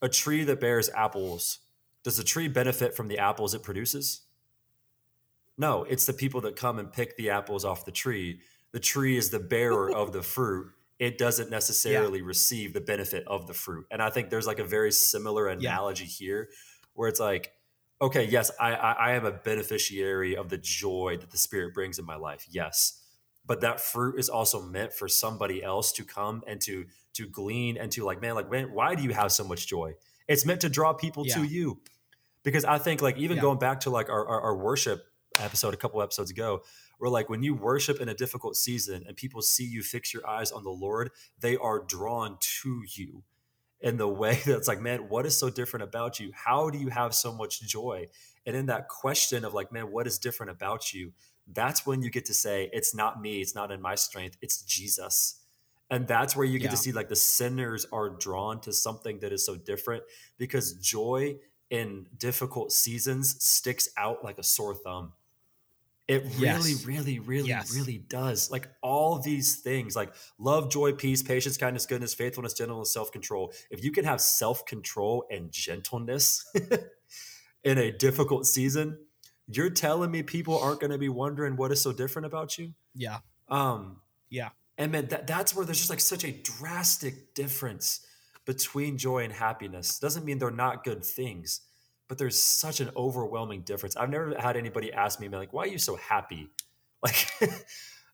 [0.00, 1.58] a tree that bears apples,
[2.04, 4.22] does the tree benefit from the apples it produces?
[5.60, 8.40] No, it's the people that come and pick the apples off the tree.
[8.72, 10.68] The tree is the bearer of the fruit.
[10.98, 13.86] It doesn't necessarily receive the benefit of the fruit.
[13.90, 15.58] And I think there's like a very similar Yeah.
[15.58, 16.48] analogy here
[16.94, 17.52] where it's like,
[18.00, 21.98] okay, yes, I, I, I am a beneficiary of the joy that the Spirit brings
[21.98, 22.46] in my life.
[22.50, 23.02] Yes.
[23.44, 27.76] But that fruit is also meant for somebody else to come and to to glean
[27.76, 29.94] and to like, man, like, man, why do you have so much joy?
[30.28, 31.80] It's meant to draw people to you.
[32.44, 33.42] Because I think like even Yeah.
[33.42, 35.04] going back to like our, our, our worship
[35.38, 36.62] episode a couple episodes ago,
[36.98, 40.26] where like when you worship in a difficult season and people see you fix your
[40.28, 43.22] eyes on the Lord, they are drawn to you
[43.80, 46.30] in the way that's like, man, what is so different about you?
[46.34, 48.06] How do you have so much joy?
[48.46, 51.12] And in that question of like, man, what is different about you?
[51.52, 54.62] That's when you get to say, it's not me, it's not in my strength, it's
[54.62, 55.36] Jesus.
[55.90, 56.70] And that's where you get Yeah.
[56.70, 60.04] to see like the sinners are drawn to something that is so different
[60.38, 61.36] because joy
[61.70, 65.12] in difficult seasons sticks out like a sore thumb.
[66.10, 66.84] It really, Yes.
[66.84, 67.72] really, really, Yes.
[67.72, 68.50] really does.
[68.50, 73.52] Like all these things, like love, joy, peace, patience, kindness, goodness, faithfulness, gentleness, self control.
[73.70, 76.44] If you can have self control and gentleness
[77.64, 78.98] in a difficult season,
[79.46, 82.74] you're telling me people aren't going to be wondering what is so different about you?
[82.92, 83.18] Yeah.
[83.48, 84.50] Um, Yeah.
[84.78, 88.04] and man, that, that's where there's just like such a drastic difference
[88.46, 89.98] between joy and happiness.
[90.00, 91.60] Doesn't mean they're not good things,
[92.10, 93.96] but there's such an overwhelming difference.
[93.96, 96.50] I've never had anybody ask me, like, why are you so happy?
[97.02, 97.30] Like,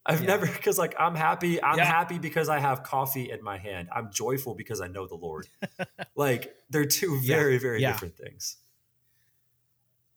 [0.04, 0.26] I've Yeah.
[0.28, 1.60] never, because like I'm happy.
[1.60, 1.86] I'm Yeah.
[1.86, 3.88] happy because I have coffee in my hand.
[3.90, 5.48] I'm joyful because I know the Lord.
[6.14, 7.34] like, they're two Yeah.
[7.36, 7.90] very, very Yeah.
[7.92, 8.58] different things.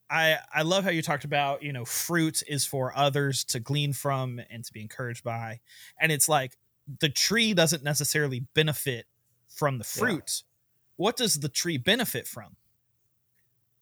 [0.10, 3.94] I I love how you talked about, you know, fruit is for others to glean
[3.94, 5.62] from and to be encouraged by.
[6.00, 6.58] And it's like
[7.00, 9.08] the tree doesn't necessarily benefit
[9.48, 10.44] from the fruit.
[10.98, 12.56] What does the tree benefit from?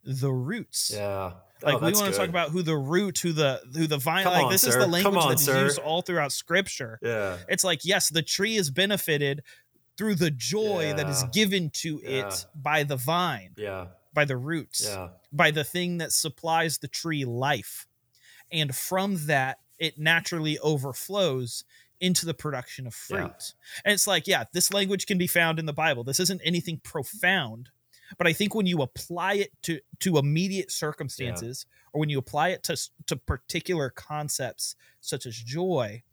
[0.07, 0.91] The roots.
[0.93, 1.33] Yeah.
[1.63, 3.87] Oh, like Oh, we that's want to talk about who the root, who the who
[3.87, 4.23] the vine.
[4.23, 5.63] Come like on, this is the language on, that is sir.
[5.65, 6.97] used all throughout Scripture.
[7.01, 7.37] Yeah.
[7.49, 9.43] It's like yes, the tree is benefited
[9.97, 12.27] through the joy that is given to Yeah.
[12.27, 13.87] it by the vine, Yeah.
[14.13, 15.09] by the roots Yeah.
[15.33, 17.87] by the thing that supplies the tree life.
[18.51, 21.65] And from that, it naturally overflows
[21.99, 23.19] into the production of fruit.
[23.19, 23.81] Yeah.
[23.85, 26.03] And it's like, yeah, this language can be found in the Bible.
[26.03, 27.69] This isn't anything profound,
[28.17, 32.49] but I think when you apply it to to immediate circumstances or when you apply
[32.49, 36.03] it to to particular concepts such as joy,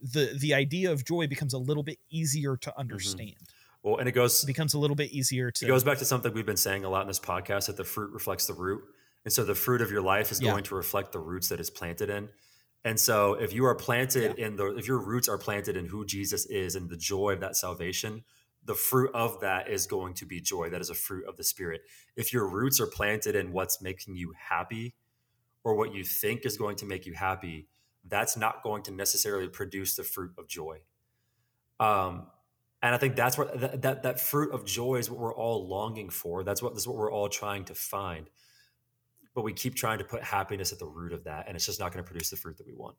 [0.00, 2.80] the the idea of joy becomes a little bit easier to mm-hmm.
[2.80, 3.34] understand.
[3.82, 6.04] Well, and it goes It becomes a little bit easier to It goes back to
[6.04, 8.82] something we've been saying a lot in this podcast that the fruit reflects the root.
[9.24, 10.50] And so the fruit of your life is Yeah.
[10.50, 12.28] going to reflect the roots that it's planted in.
[12.84, 16.04] And so if you are planted in the if your roots are planted in who
[16.04, 18.24] Jesus is and the joy of that salvation,
[18.66, 20.68] the fruit of that is going to be joy.
[20.68, 21.82] That is a fruit of the spirit.
[22.16, 24.96] If your roots are planted in what's making you happy
[25.64, 27.68] or what you think is going to make you happy,
[28.04, 30.78] that's not going to necessarily produce the fruit of joy.
[31.78, 32.26] Um,
[32.82, 35.66] and I think that's what that, that that fruit of joy is what we're all
[35.68, 36.42] longing for.
[36.44, 38.28] That's what this is what we're all trying to find.
[39.34, 41.78] But we keep trying to put happiness at the root of that, and it's just
[41.78, 42.96] not going to produce the fruit that we want.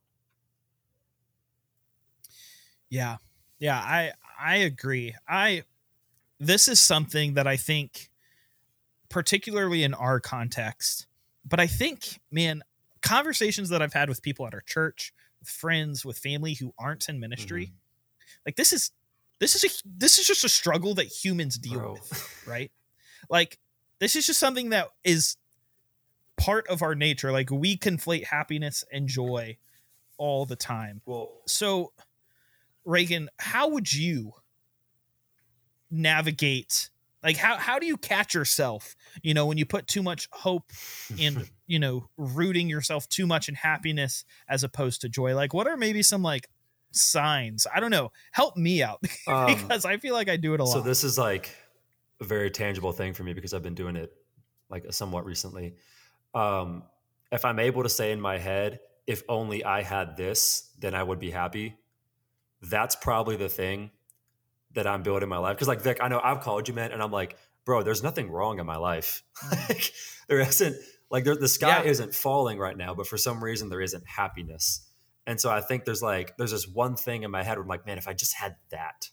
[2.89, 3.17] Yeah.
[3.59, 5.15] Yeah, I I agree.
[5.27, 5.63] I
[6.39, 8.09] this is something that I think
[9.09, 11.07] particularly in our context,
[11.45, 12.61] but I think man,
[13.01, 17.09] conversations that I've had with people at our church, with friends, with family who aren't
[17.09, 18.41] in ministry, mm-hmm.
[18.45, 18.91] like this is
[19.39, 21.93] this is a this is just a struggle that humans deal Bro.
[21.93, 22.71] with, right?
[23.29, 23.57] Like
[23.99, 25.37] this is just something that is
[26.37, 27.31] part of our nature.
[27.31, 29.57] Like we conflate happiness and joy
[30.17, 31.91] all the time Well, so
[32.87, 34.31] reagan how would you
[35.91, 36.89] navigate
[37.23, 40.71] like how how do you catch yourself you know when you put too much hope
[41.17, 45.67] in you know rooting yourself too much in happiness as opposed to joy like what
[45.67, 46.47] are maybe some like
[46.91, 50.59] signs i don't know help me out Um, because i feel like i do it
[50.59, 51.53] a lot So this is like
[52.19, 54.11] a very tangible thing for me because I've been doing it
[54.69, 55.75] like somewhat recently.
[56.33, 56.83] Um,
[57.31, 61.03] if I'm able to say in my head, if only I had this, then I
[61.03, 61.75] would be happy.
[62.61, 63.91] That's probably the thing
[64.73, 65.57] that I'm building my life.
[65.57, 68.29] Cause like Vic, I know I've called you, man, and I'm like, bro, there's nothing
[68.29, 69.23] wrong in my life.
[69.51, 69.91] like
[70.27, 70.75] there isn't
[71.09, 71.89] like there, the sky Yeah.
[71.89, 74.87] isn't falling right now, but for some reason there isn't happiness.
[75.25, 77.67] And so I think there's like there's this one thing in my head where I'm
[77.67, 79.09] like, man, if I just had that,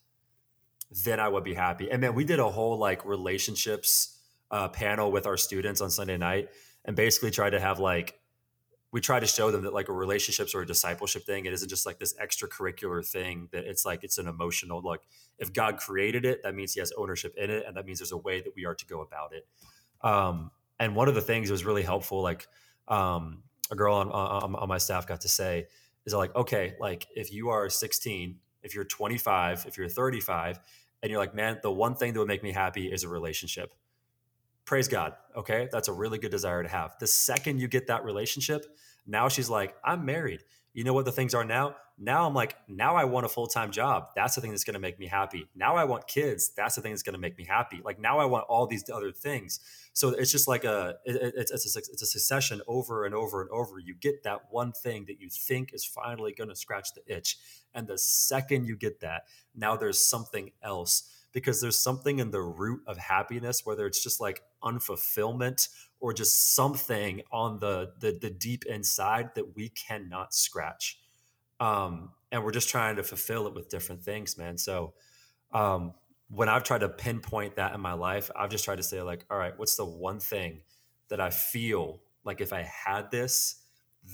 [1.04, 1.90] then I would be happy.
[1.90, 4.18] And man, we did a whole like relationships
[4.50, 6.48] uh, panel with our students on Sunday night,
[6.84, 8.18] and basically tried to have like
[8.94, 11.68] we try to show them that like a relationships or a discipleship thing, it isn't
[11.68, 13.48] just like this extracurricular thing.
[13.50, 15.00] That it's like it's an emotional like
[15.36, 18.12] if God created it, that means He has ownership in it, and that means there's
[18.12, 19.48] a way that we are to go about it.
[20.00, 22.46] Um, and one of the things that was really helpful, like
[22.86, 25.66] um, a girl on, on on my staff got to say,
[26.06, 30.60] is like, okay, like if you are 16, if you're 25, if you're 35,
[31.02, 33.74] and you're like, man, the one thing that would make me happy is a relationship.
[34.64, 35.14] Praise God.
[35.36, 35.68] Okay.
[35.70, 36.96] That's a really good desire to have.
[36.98, 38.64] The second you get that relationship,
[39.06, 40.40] now she's like, I'm married.
[40.72, 41.76] You know what the things are now?
[41.96, 44.08] Now I'm like, now I want a full time job.
[44.16, 45.46] That's the thing that's going to make me happy.
[45.54, 46.50] Now I want kids.
[46.56, 47.80] That's the thing that's going to make me happy.
[47.84, 49.60] Like now I want all these other things.
[49.92, 53.40] So it's just like a it- it's it's a, it's a succession over and over
[53.42, 53.78] and over.
[53.78, 57.36] You get that one thing that you think is finally going to scratch the itch,
[57.72, 59.22] and the second you get that,
[59.54, 64.20] now there's something else because there's something in the root of happiness, whether it's just
[64.20, 65.68] like unfulfillment
[66.04, 71.00] or just something on the the, the deep inside that we cannot scratch.
[71.60, 74.58] Um, and we're just trying to fulfill it with different things, man.
[74.58, 74.92] So
[75.54, 75.94] um,
[76.28, 79.24] when I've tried to pinpoint that in my life, I've just tried to say, like,
[79.30, 80.60] all right, what's the one thing
[81.08, 83.62] that I feel like if I had this,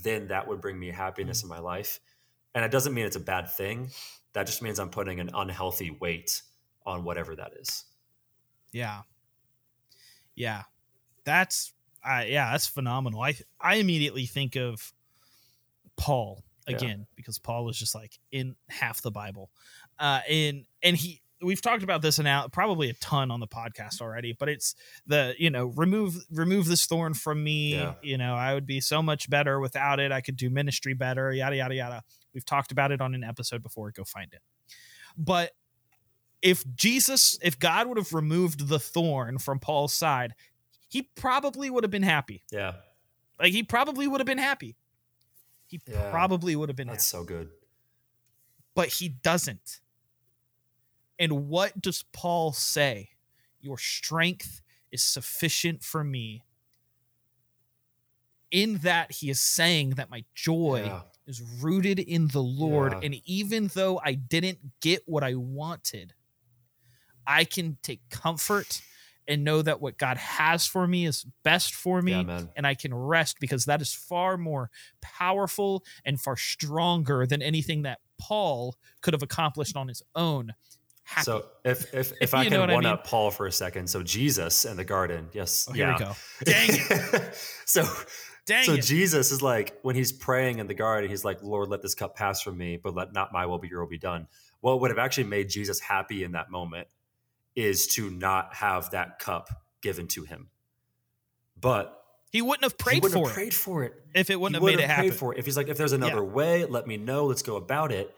[0.01, 1.99] then that would bring me happiness in my life.
[2.55, 3.89] And it doesn't mean it's a bad thing.
[4.31, 6.41] That just means I'm putting an unhealthy weight
[6.85, 7.83] on whatever that is.
[8.71, 9.01] Yeah.
[10.35, 10.63] Yeah.
[11.25, 11.73] That's
[12.03, 13.21] uh, yeah, that's phenomenal.
[13.21, 14.93] I I immediately think of
[15.97, 16.75] Paul Yeah.
[16.77, 19.49] again because Paul was just like in half the Bible.
[19.99, 23.99] Uh and and he we've talked about this now probably a ton on the podcast
[24.01, 24.75] already, but it's
[25.07, 27.95] the, you know, remove remove this thorn from me, Yeah.
[28.01, 30.11] you know, I would be so much better without it.
[30.11, 32.03] I could do ministry better, yada yada yada.
[32.33, 34.41] We've talked about it on an episode before, go find it.
[35.17, 35.51] But
[36.41, 40.33] if Jesus, if God would have removed the thorn from Paul's side,
[40.91, 42.43] he probably would have been happy.
[42.51, 42.73] Yeah.
[43.39, 44.75] Like he probably would have been happy.
[45.67, 46.11] He Yeah.
[46.11, 47.21] probably would have been That's happy.
[47.21, 47.49] so good.
[48.75, 49.79] But he doesn't.
[51.17, 53.11] And what does Paul say?
[53.61, 56.43] Your strength is sufficient for me.
[58.49, 61.03] In that he is saying that my joy Yeah.
[61.25, 62.91] is rooted in the Lord.
[62.91, 62.99] Yeah.
[63.03, 66.13] And even though I didn't get what I wanted,
[67.25, 68.81] I can take comfort
[69.27, 72.11] and know that what God has for me is best for me.
[72.13, 74.69] Yeah, and I can rest because that is far more
[75.01, 80.53] powerful and far stronger than anything that Paul could have accomplished on his own.
[81.03, 81.25] Happy.
[81.25, 82.93] So if if if I can what I one mean?
[82.93, 85.93] up Paul for a second, so Jesus in the garden, yes, Oh, here yeah.
[85.97, 86.11] we go.
[86.45, 87.35] Dang it.
[87.65, 87.83] so
[88.45, 88.83] Dang so it.
[88.83, 92.15] Jesus is like when he's praying in the garden, he's like, Lord, let this cup
[92.15, 94.27] pass from me, but let not my will, be your will be done.
[94.61, 96.87] What would have actually made Jesus happy in that moment
[97.55, 99.49] is to not have that cup
[99.81, 100.49] given to him.
[101.59, 101.97] But
[102.31, 103.93] he wouldn't have he prayed wouldn't for have it prayed for it.
[104.15, 105.11] if it wouldn't he have made wouldn't it happen.
[105.11, 105.39] for it.
[105.39, 107.25] If he's like, if there's another way, let me know.
[107.25, 108.13] Let's go about it.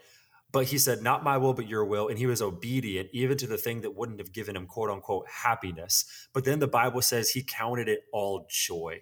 [0.52, 2.06] But he said, not my will, but your will.
[2.06, 5.26] And he was obedient even to the thing that wouldn't have given him quote unquote
[5.28, 6.04] happiness.
[6.32, 9.00] But then the Bible says he counted it all joy.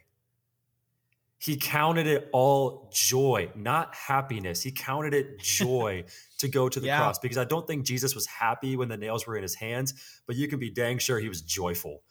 [1.42, 4.62] He counted it all joy, not happiness.
[4.62, 6.04] He counted it joy
[6.38, 6.98] to go to the Yeah.
[6.98, 9.92] cross because I don't think Jesus was happy when the nails were in his hands,
[10.28, 12.02] but you can be dang sure he was joyful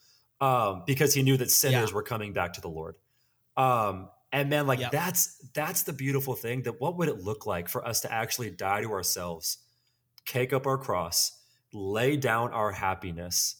[0.42, 1.96] um, because he knew that sinners Yeah.
[1.96, 2.96] were coming back to the Lord.
[3.56, 4.92] Um, and man, like Yep.
[4.92, 6.64] that's that's the beautiful thing.
[6.64, 9.60] That what would it look like for us to actually die to ourselves,
[10.26, 11.32] take up our cross,
[11.72, 13.56] lay down our happiness,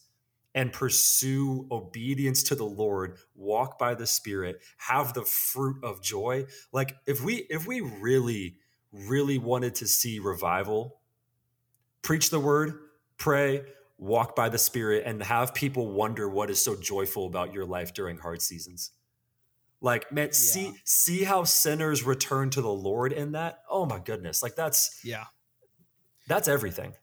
[0.54, 6.46] and pursue obedience to the Lord, walk by the Spirit, have the fruit of joy.
[6.72, 8.56] Like if we if we really
[8.92, 11.00] really wanted to see revival,
[12.02, 12.74] preach the word,
[13.16, 13.62] pray,
[13.96, 17.94] walk by the Spirit, and have people wonder what is so joyful about your life
[17.94, 18.90] during hard seasons.
[19.80, 23.62] Like, man, see see how sinners return to the Lord in that.
[23.68, 25.24] Oh my goodness, like that's Yeah.
[26.28, 26.94] that's everything.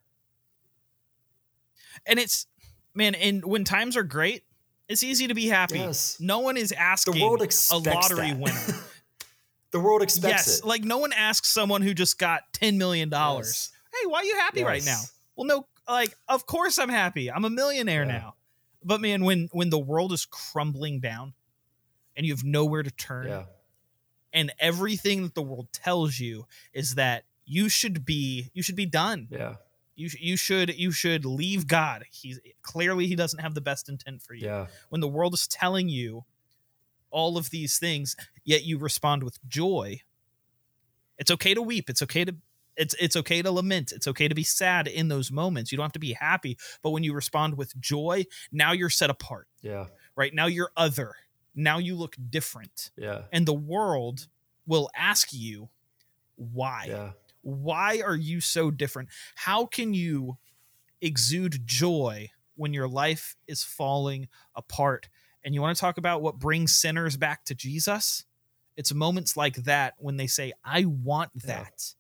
[2.06, 2.48] And it's
[2.94, 4.44] man, and when times are great,
[4.88, 5.80] it's easy to be happy.
[5.80, 6.18] Yes.
[6.20, 8.38] No one is asking The world a lottery that.
[8.40, 8.60] winner.
[9.72, 10.66] the world expects yes, it.
[10.66, 13.72] like no one asks someone who just got ten million dollars.
[13.94, 15.02] Hey, why are you happy right now?
[15.36, 17.32] Well, no, like of course I'm happy.
[17.32, 18.12] I'm a millionaire Yeah.
[18.12, 18.36] now.
[18.84, 21.34] But man, when when the world is crumbling down
[22.16, 23.44] and you have nowhere to turn, Yeah.
[24.34, 28.86] and everything that the world tells you is that you should be you should be
[28.86, 29.28] done.
[29.30, 29.56] Yeah.
[30.00, 32.06] You you should you should leave God.
[32.10, 34.48] He's clearly he doesn't have the best intent for you.
[34.48, 34.68] Yeah.
[34.88, 36.24] When the world is telling you
[37.12, 40.00] all of these things, yet you respond with joy.
[41.18, 41.90] It's okay to weep.
[41.90, 42.36] It's okay to
[42.78, 43.92] it's it's okay to lament.
[43.92, 45.70] It's okay to be sad in those moments.
[45.70, 49.10] You don't have to be happy, but when you respond with joy, now you're set
[49.10, 49.48] apart.
[49.62, 49.88] Yeah.
[50.16, 50.34] Right?
[50.34, 51.14] Now you're other.
[51.54, 52.92] Now you look different.
[52.96, 53.24] Yeah.
[53.34, 54.28] And the world
[54.66, 55.68] will ask you
[56.38, 57.12] why Yeah.
[57.42, 59.10] Why are you so different?
[59.36, 60.38] How can you
[61.02, 65.10] exude joy when your life is falling apart?
[65.44, 68.26] And you want to talk about what brings sinners back to jesus?
[68.76, 71.48] It's moments like that when they say i want Yeah.
[71.64, 71.94] that.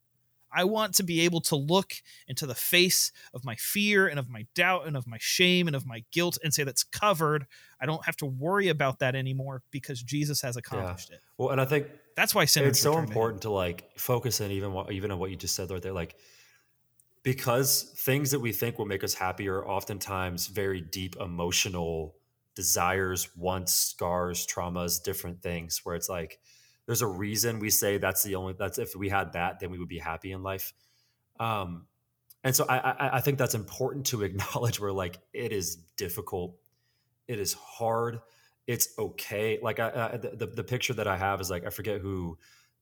[0.51, 1.93] I want to be able to look
[2.27, 5.75] into the face of my fear and of my doubt and of my shame and
[5.75, 7.45] of my guilt and say that's covered.
[7.79, 11.61] I don't have to worry about that anymore because jesus has accomplished it Well, and
[11.61, 11.87] I think
[12.19, 15.29] that's why sinners it's so important to like focus in even what, even on what
[15.29, 16.15] you just said right there like
[17.23, 22.15] because things that we think will make us happy are oftentimes very deep emotional
[22.55, 26.39] desires wants scars traumas different things where it's like
[26.89, 29.77] there's a reason we say that's the only that's if we had that then we
[29.77, 30.73] would be happy in life.
[31.39, 31.85] Um
[32.43, 36.55] and so i i, I think that's important to acknowledge where like it is difficult.
[37.27, 38.21] It is hard
[38.69, 39.57] it's okay.
[39.63, 42.37] Like I, the the picture that I have is like I forget who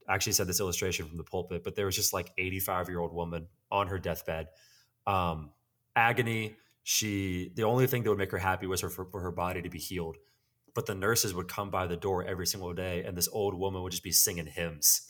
[0.10, 3.14] actually said this illustration from the pulpit, but there was just like 85 year old
[3.14, 4.48] woman on her deathbed,
[5.08, 5.52] um,
[5.96, 6.58] agony.
[6.84, 9.62] She the only thing that would make her happy was her for, for her body
[9.62, 10.18] to be healed.
[10.76, 13.82] But the nurses would come by the door every single day, and this old woman
[13.82, 15.10] would just be singing hymns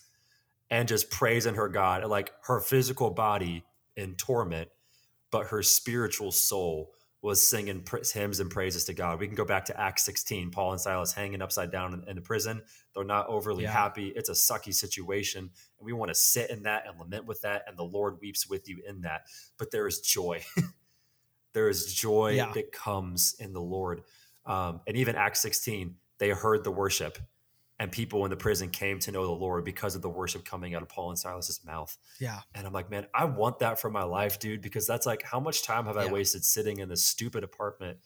[0.70, 3.66] and just praising her God, like her physical body
[3.96, 4.70] in torment,
[5.32, 6.92] but her spiritual soul
[7.28, 9.20] was singing hymns and praises to God.
[9.20, 12.16] We can go back to Acts 16, Paul and Silas hanging upside down in, in
[12.16, 12.62] the prison.
[12.96, 13.72] They're not overly Yeah.
[13.72, 14.08] happy.
[14.16, 15.42] It's a sucky situation.
[15.42, 17.66] And we want to sit in that and lament with that.
[17.68, 19.24] And the Lord weeps with you in that.
[19.60, 20.46] But there is joy.
[21.54, 22.52] there is joy Yeah.
[22.54, 24.04] that comes in the Lord.
[24.46, 27.18] Um, and even Acts 16, they heard the worship.
[27.80, 30.74] And people in the prison came to know the Lord because of the worship coming
[30.74, 31.96] out of Paul and Silas's mouth.
[32.20, 35.22] yeah And I'm like, man, I want that for my life, dude, because that's like,
[35.22, 38.00] how much time have I wasted sitting in this stupid apartment,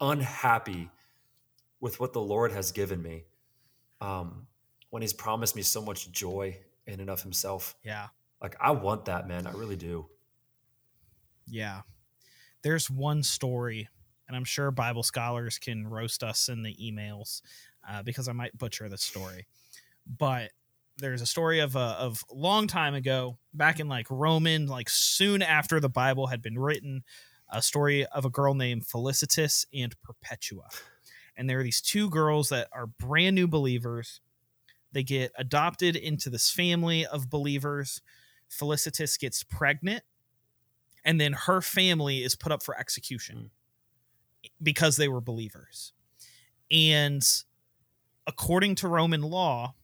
[0.00, 0.90] unhappy
[1.80, 3.24] with what the Lord has given me,
[4.00, 4.48] um,
[4.90, 7.76] when He's promised me so much joy in and of Himself?
[7.84, 8.08] yeah
[8.42, 9.46] Like, I want that, man.
[9.46, 10.06] I really do.
[11.46, 11.82] Yeah.
[12.62, 13.88] There's one story,
[14.26, 17.42] and I'm sure Bible scholars can roast us in the emails
[17.88, 19.46] uh, because I might butcher the story.
[20.06, 20.50] But
[20.98, 24.88] there's a story of a of a long time ago, back in like Roman, like
[24.88, 27.04] soon after the Bible had been written,
[27.50, 30.68] a story of a girl named Felicitas and Perpetua.
[31.36, 34.20] And there are these two girls that are brand new believers.
[34.92, 38.02] They get adopted into this family of believers.
[38.48, 40.02] Felicitas gets pregnant
[41.04, 43.50] and then her family is put up for execution
[44.62, 45.92] because they were believers.
[46.70, 47.26] And
[48.26, 49.74] according to Roman law,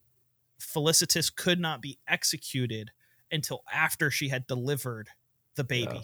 [0.58, 2.90] Felicitas could not be executed
[3.30, 5.08] until after she had delivered
[5.56, 5.94] the baby.
[5.94, 6.00] Yeah.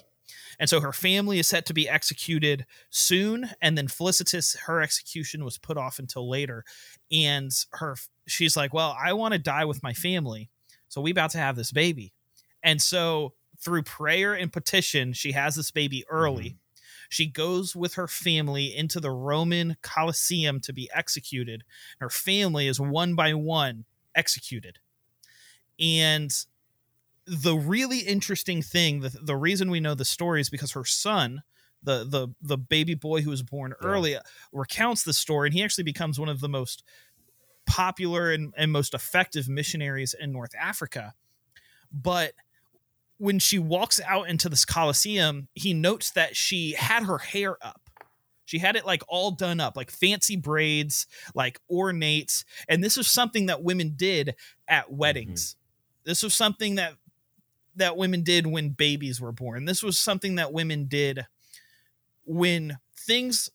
[0.59, 5.45] And so her family is set to be executed soon, and then Felicitas, her execution
[5.45, 6.65] was put off until later.
[7.11, 10.51] And her, she's like, "Well, I want to die with my family,
[10.89, 12.13] so we about to have this baby."
[12.63, 16.45] And so through prayer and petition, she has this baby early.
[16.45, 16.57] Mm-hmm.
[17.13, 21.63] She goes with her family into the Roman Colosseum to be executed.
[22.01, 23.85] Her family is one by one
[24.15, 24.79] executed.
[25.79, 26.33] And
[27.27, 31.43] the really interesting thing, the, the reason we know the story is because her son,
[31.83, 33.89] the the the baby boy who was born Yeah.
[33.89, 36.83] early, uh, recounts the story, and he actually becomes one of the most
[37.67, 41.13] popular and, and most effective missionaries in North Africa.
[41.93, 42.33] But
[43.23, 47.81] when she walks out into this coliseum, he notes that she had her hair up.
[48.47, 52.45] She had it like all done up, like fancy braids, like ornate.
[52.69, 54.35] And this was something that women did
[54.67, 55.55] at weddings.
[56.03, 56.95] This was something that
[57.77, 59.67] that women did when babies were born.
[59.67, 61.25] This was something that women did
[62.25, 63.51] when things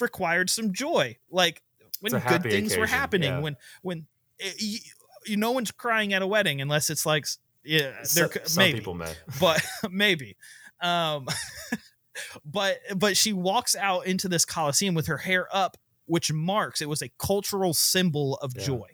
[0.00, 1.62] required some joy, like
[2.00, 3.28] when good things were happening.
[3.28, 3.40] yeah.
[3.40, 4.06] When when
[4.40, 4.78] eh, it, you,
[5.26, 7.26] you, no one's crying at a wedding unless it's like
[7.66, 9.12] yeah, Some, there some maybe people may.
[9.40, 10.36] but maybe.
[10.80, 11.26] Um
[12.44, 16.88] but but she walks out into this coliseum with her hair up which marks it
[16.88, 18.64] was a cultural symbol of Yeah.
[18.64, 18.88] joy.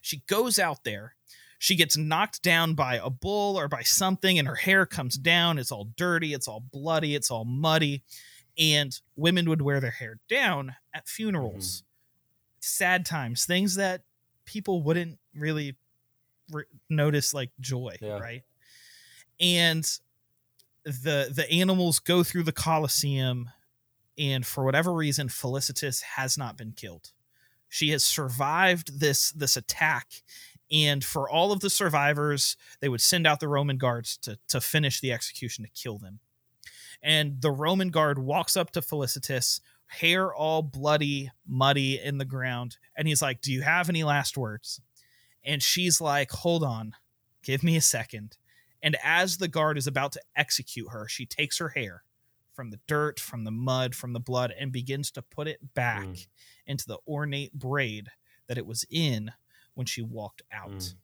[0.00, 1.14] She goes out there.
[1.58, 5.58] She gets knocked down by a bull or by something and her hair comes down.
[5.58, 6.32] It's all dirty.
[6.34, 7.14] It's all bloody.
[7.14, 8.02] It's all muddy.
[8.58, 11.82] And women would wear their hair down at funerals.
[12.60, 13.44] Sad times.
[13.46, 14.02] Things that
[14.46, 15.76] people wouldn't really
[16.50, 18.18] re- notice like joy Yeah.
[18.18, 18.42] right?
[19.40, 19.84] And
[20.84, 23.50] the the animals go through the coliseum
[24.18, 27.12] and for whatever reason felicitas has not been killed.
[27.68, 30.22] She has survived this this attack
[30.70, 34.60] and for all of the survivors they would send out the roman guards to to
[34.60, 36.20] finish the execution to kill them.
[37.02, 42.78] And the roman guard walks up to felicitas hair all bloody muddy in the ground
[42.96, 44.80] and he's like do you have any last words
[45.44, 46.92] and she's like hold on
[47.42, 48.36] give me a second
[48.82, 52.02] and as the guard is about to execute her she takes her hair
[52.52, 56.04] from the dirt from the mud from the blood and begins to put it back
[56.06, 56.26] Mm.
[56.66, 58.08] into the ornate braid
[58.46, 59.32] that it was in
[59.74, 60.94] when she walked out Mm.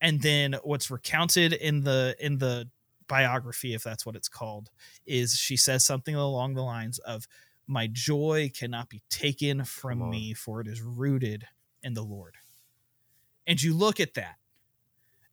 [0.00, 2.68] and then what's recounted in the in the
[3.08, 4.70] biography if that's what it's called
[5.06, 7.26] is she says something along the lines of
[7.66, 11.46] my joy cannot be taken from me for it is rooted
[11.82, 12.36] in the lord
[13.48, 14.36] and you look at that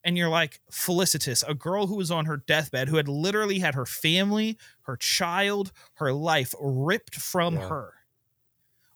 [0.03, 3.75] and you're like felicitas a girl who was on her deathbed who had literally had
[3.75, 7.67] her family her child her life ripped from Yeah.
[7.69, 7.93] her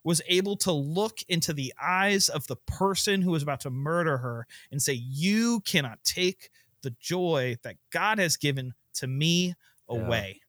[0.02, 4.16] was able to look into the eyes of the person who was about to murder
[4.18, 6.50] her and say you cannot take
[6.82, 9.54] the joy that god has given to me
[9.90, 9.96] Yeah.
[10.00, 10.40] away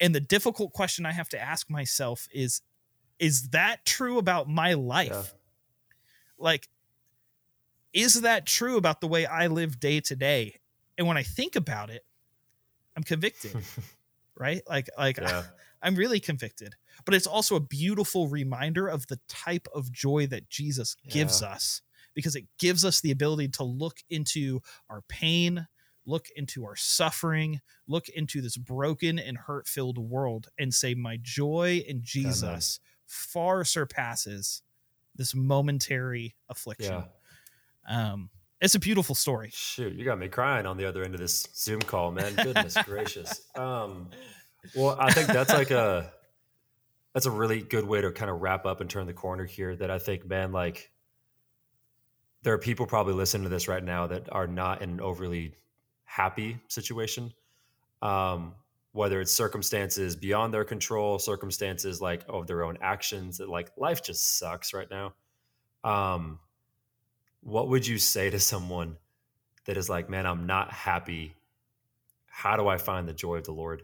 [0.00, 2.60] and the difficult question i have to ask myself is
[3.18, 5.22] is that true about my life Yeah.
[6.38, 6.68] like
[7.96, 10.60] is that true about the way i live day to day?
[10.98, 12.04] And when i think about it
[12.96, 13.56] i'm convicted
[14.38, 14.62] right?
[14.68, 15.44] Like like yeah.
[15.82, 16.74] i'm really convicted.
[17.04, 21.82] But it's also a beautiful reminder of the type of joy that jesus gives us
[22.14, 25.66] because it gives us the ability to look into our pain
[26.06, 31.18] look into our suffering look into this broken and hurt filled world and say my
[31.20, 34.62] joy in jesus far surpasses
[35.16, 36.94] this momentary affliction.
[36.94, 37.04] Yeah.
[37.88, 38.30] Um
[38.60, 41.46] it's a beautiful story Shoot, you got me crying on the other end of this
[41.54, 42.34] Zoom call, man.
[42.34, 43.42] Goodness gracious.
[43.54, 44.08] Um,
[44.74, 46.10] well, I think that's like a
[47.14, 49.76] that's a really good way to kind of wrap up and turn the corner here.
[49.76, 50.90] That I think, man, like
[52.42, 55.54] there are people probably listening to this right now that are not in an overly
[56.04, 57.32] happy situation.
[58.02, 58.54] Um,
[58.92, 64.02] whether it's circumstances beyond their control, circumstances like of their own actions, that like life
[64.02, 65.12] just sucks right now.
[65.84, 66.38] Um,
[67.46, 68.96] what would you say to someone
[69.66, 71.32] that is like, man, I'm not happy.
[72.26, 73.82] How do I find the joy of the Lord?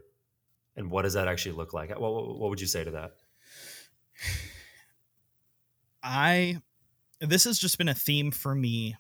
[0.75, 1.91] And what does that actually look like?
[1.91, 3.13] What, what, would you say to that?
[6.03, 6.59] I
[7.21, 8.97] this has just been a theme for me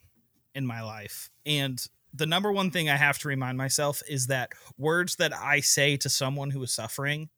[0.55, 1.29] in my life.
[1.45, 1.85] And
[2.15, 5.97] the number one thing I have to remind myself is that words that I say
[5.97, 7.31] to someone who is suffering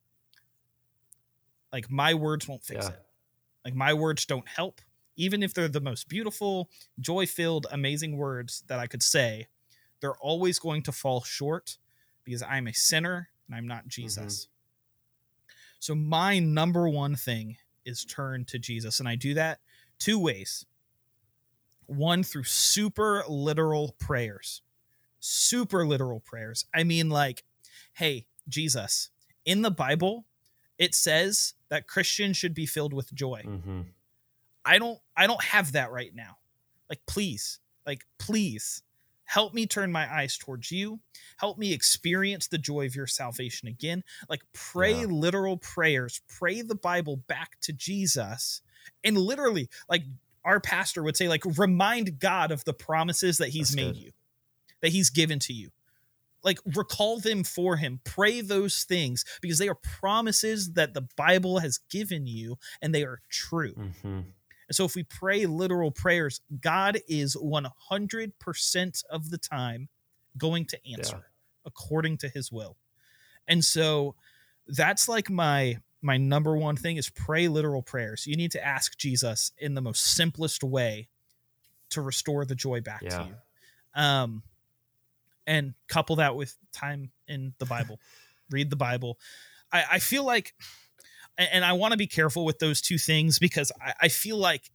[1.73, 2.93] like my words won't fix Yeah.
[2.93, 3.03] it.
[3.65, 4.83] Like my words don't help
[5.17, 9.47] even if they're the most beautiful, joy-filled, amazing words that I could say.
[10.01, 11.79] They're always going to fall short
[12.25, 14.49] because I'm a sinner and I'm not Jesus.
[15.79, 19.01] So my number one thing is turn to Jesus.
[19.01, 19.61] And I do that
[19.99, 20.67] two ways.
[21.87, 24.63] One through super literal prayers.
[25.21, 26.67] Super literal prayers.
[26.75, 27.45] I mean, like,
[27.95, 29.11] hey, Jesus,
[29.45, 30.27] in the Bible,
[30.79, 33.43] it says that Christians should be filled with joy.
[33.47, 33.81] Mm-hmm.
[34.65, 36.37] I don't I don't have that right now.
[36.89, 38.83] Like please, like please
[39.27, 41.01] help me turn my eyes towards you.
[41.39, 44.05] Help me experience the joy of your salvation again.
[44.29, 45.07] Like pray Yeah.
[45.07, 48.61] literal prayers, pray the Bible back to Jesus
[49.03, 50.03] and literally like
[50.45, 54.03] our pastor would say like remind God of the promises that he's That's made good.
[54.03, 54.13] you.
[54.83, 55.71] That he's given to you.
[56.43, 58.01] Like recall them for him.
[58.05, 63.03] Pray those things because they are promises that the Bible has given you and they
[63.05, 63.73] are true.
[63.73, 64.21] Mm-hmm.
[64.69, 69.89] And so if we pray literal prayers, God is 100% of the time
[70.37, 71.23] going to answer Yeah.
[71.67, 72.77] according to his will.
[73.47, 74.15] And so
[74.67, 78.27] that's like my my number one thing is pray literal prayers.
[78.27, 81.09] You need to ask Jesus in the most simplest way
[81.91, 83.19] to restore the joy back Yeah.
[83.19, 83.37] to you.
[84.03, 84.43] Um
[85.47, 88.01] and couple that with time in the Bible.
[88.51, 89.19] Read the Bible.
[89.73, 90.55] I, I feel like
[91.39, 94.71] and I want to be careful with those two things because I, I feel like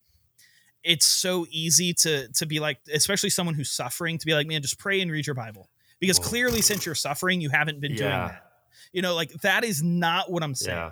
[0.84, 4.62] it's so easy to to be like, especially someone who's suffering, to be like, man,
[4.62, 5.70] just pray and read your Bible.
[6.00, 8.46] Because Well- clearly, since you're suffering, you haven't been doing that.
[8.94, 10.78] You know, like that is not what I'm saying.
[10.78, 10.92] Yeah.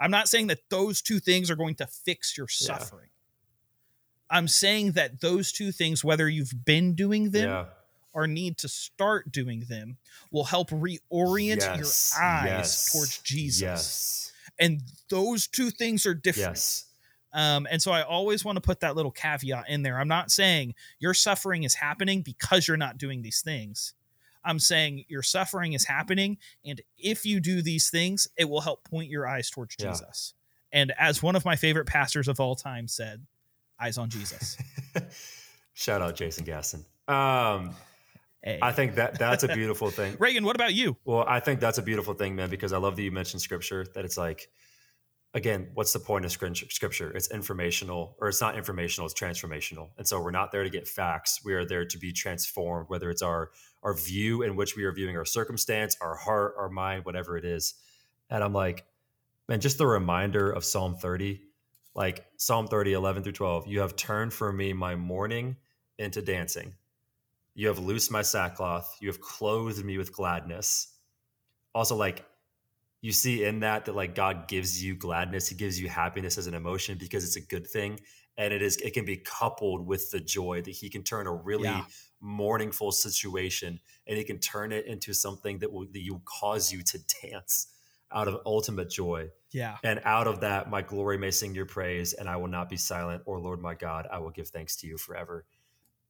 [0.00, 2.66] I'm not saying that those two things are going to fix your Yeah.
[2.78, 3.08] suffering.
[4.28, 7.64] I'm saying that those two things, whether you've been doing them Yeah.
[8.12, 9.98] or need to start doing them,
[10.32, 13.62] will help reorient Yes, your eyes yes, towards Jesus.
[13.62, 14.32] Yes.
[14.58, 16.50] And those two things are different.
[16.52, 16.84] Yes.
[17.32, 19.98] Um, and so I always want to put that little caveat in there.
[20.00, 23.92] I'm not saying your suffering is happening because you're not doing these things.
[24.42, 28.84] I'm saying your suffering is happening, and if you do these things, it will help
[28.88, 29.90] point your eyes towards Yeah.
[29.90, 30.34] Jesus.
[30.72, 33.26] And as one of my favorite pastors of all time said,
[33.80, 34.56] eyes on Jesus.
[35.74, 36.84] Shout out Jason Gaston.
[37.08, 37.74] Um,
[38.42, 38.58] Hey.
[38.62, 40.16] I think that that's a beautiful thing.
[40.20, 40.96] Reagan, what about you?
[41.04, 43.84] Well, I think that's a beautiful thing, man, because I love that you mentioned scripture,
[43.94, 44.48] that it's like,
[45.34, 47.10] again, what's the point of scripture?
[47.10, 49.90] It's informational, or it's not informational, it's transformational.
[49.98, 51.40] And so we're not there to get facts.
[51.44, 53.50] We are there to be transformed, whether it's our
[53.82, 57.44] our view in which we are viewing our circumstance, our heart, our mind, whatever it
[57.44, 57.74] is.
[58.30, 58.84] And I'm like,
[59.48, 61.40] man, just the reminder of Psalm 30,
[61.94, 65.56] like Psalm 30, 11 through 12, you have turned for me my mourning
[65.98, 66.74] into dancing.
[67.56, 68.96] You have loosed my sackcloth.
[69.00, 70.92] You have clothed me with gladness.
[71.74, 72.24] Also, like
[73.00, 76.46] you see in that that like God gives you gladness, He gives you happiness as
[76.46, 77.98] an emotion because it's a good thing,
[78.36, 81.32] and it is it can be coupled with the joy that He can turn a
[81.32, 81.84] really Yeah.
[82.20, 86.82] mourningful situation and He can turn it into something that will that you cause you
[86.82, 87.68] to dance
[88.12, 89.30] out of ultimate joy.
[89.50, 89.78] Yeah.
[89.82, 92.76] And out of that, my glory may sing your praise, and I will not be
[92.76, 93.22] silent.
[93.24, 95.46] Or Lord my God, I will give thanks to you forever.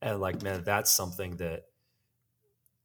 [0.03, 1.64] And like, man, that's something that,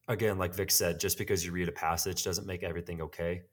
[0.08, 3.44] again, like Vic said, just because you read a passage doesn't make everything okay.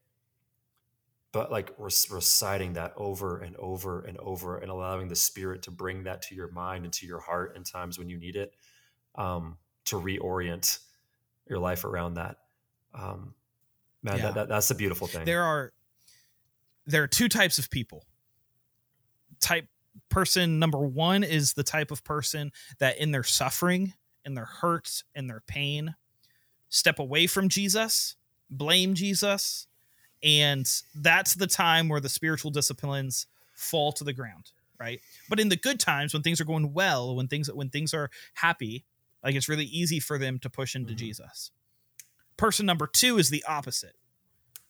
[1.31, 5.71] But like rec- reciting that over and over and over and allowing the Spirit to
[5.71, 8.53] bring that to your mind and to your heart in times when you need it,
[9.15, 10.79] um, to reorient
[11.47, 12.37] your life around that.
[12.93, 13.33] Um,
[14.01, 14.23] man, Yeah.
[14.23, 15.25] that, that, that's a beautiful thing.
[15.25, 15.73] There are
[16.87, 18.05] there are two types of people.
[19.39, 19.67] Type
[20.09, 23.93] person number 1 is the type of person that in their suffering,
[24.25, 25.95] in their hurt, in their pain,
[26.69, 28.15] step away from Jesus,
[28.49, 29.67] blame Jesus,
[30.23, 34.99] and that's the time where the spiritual disciplines fall to the ground, right?
[35.29, 38.09] But in the good times when things are going well, when things when things are
[38.33, 38.85] happy,
[39.23, 40.97] like it's really easy for them to push into Mhm.
[40.97, 41.51] Jesus.
[42.37, 43.95] Person number 2 is the opposite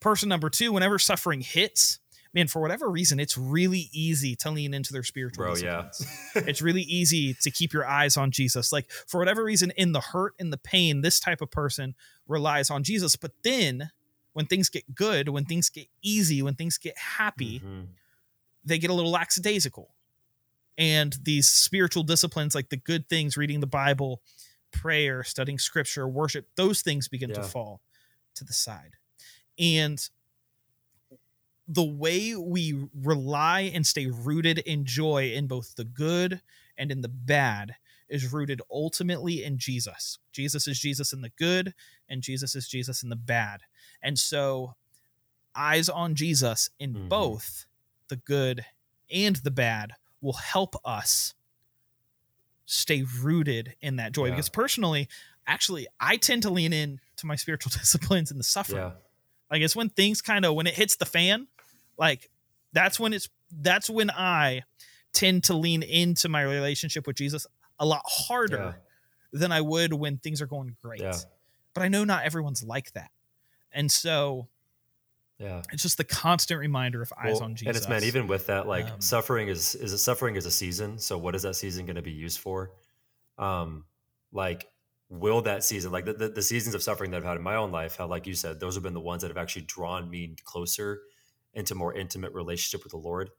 [0.00, 2.00] person number two, whenever suffering hits,
[2.32, 5.88] man, for whatever reason, it's really easy to lean into their spiritual Bro, yeah.
[5.88, 6.08] disciplines.
[6.48, 8.72] it's really easy to keep your eyes on Jesus.
[8.72, 11.94] Like for whatever reason, in the hurt, in the pain, this type of person
[12.28, 13.16] relies on Jesus.
[13.16, 13.90] But then
[14.32, 17.88] when things get good, when things get easy, when things get happy, Mhm.
[18.64, 19.92] they get a little lackadaisical.
[20.78, 24.22] And these spiritual disciplines, like the good things, reading the Bible,
[24.70, 27.82] prayer, studying scripture, worship, those things begin to fall
[28.36, 28.92] to the side.
[29.58, 30.08] And
[31.72, 36.42] the way we rely and stay rooted in joy in both the good
[36.76, 37.76] and in the bad
[38.08, 40.18] is rooted ultimately in Jesus.
[40.32, 41.72] Jesus is Jesus in the good,
[42.08, 43.60] and Jesus is Jesus in the bad.
[44.02, 44.74] And so,
[45.54, 47.08] eyes on Jesus in Mhm.
[47.08, 47.66] both
[48.08, 48.64] the good
[49.08, 51.34] and the bad will help us
[52.66, 54.26] stay rooted in that joy.
[54.26, 54.32] Yeah.
[54.32, 55.08] Because personally,
[55.46, 58.82] actually, I tend to lean in to my spiritual disciplines in the suffering.
[58.82, 58.92] Yeah.
[59.50, 61.46] Like it's when things kind of when it hits the fan,
[62.00, 62.30] like
[62.72, 64.62] that's when it's that's when I
[65.12, 67.46] tend to lean into my relationship with Jesus
[67.78, 68.76] a lot harder
[69.32, 71.00] than I would when things are going great.
[71.00, 71.16] Yeah.
[71.74, 73.10] But I know not everyone's like that.
[73.72, 74.48] And so
[75.38, 75.62] Yeah.
[75.72, 77.68] it's just the constant reminder of eyes Well, on Jesus.
[77.68, 80.50] And it's man, even with that, like Um, suffering is is a suffering is a
[80.50, 80.98] season.
[80.98, 82.72] So what is that season going to be used for?
[83.38, 83.84] Um,
[84.32, 84.68] like
[85.08, 87.56] will that season, like the, the the seasons of suffering that I've had in my
[87.56, 90.08] own life, how like you said, those have been the ones that have actually drawn
[90.08, 91.02] me closer
[91.54, 93.30] into more intimate relationship with the Lord.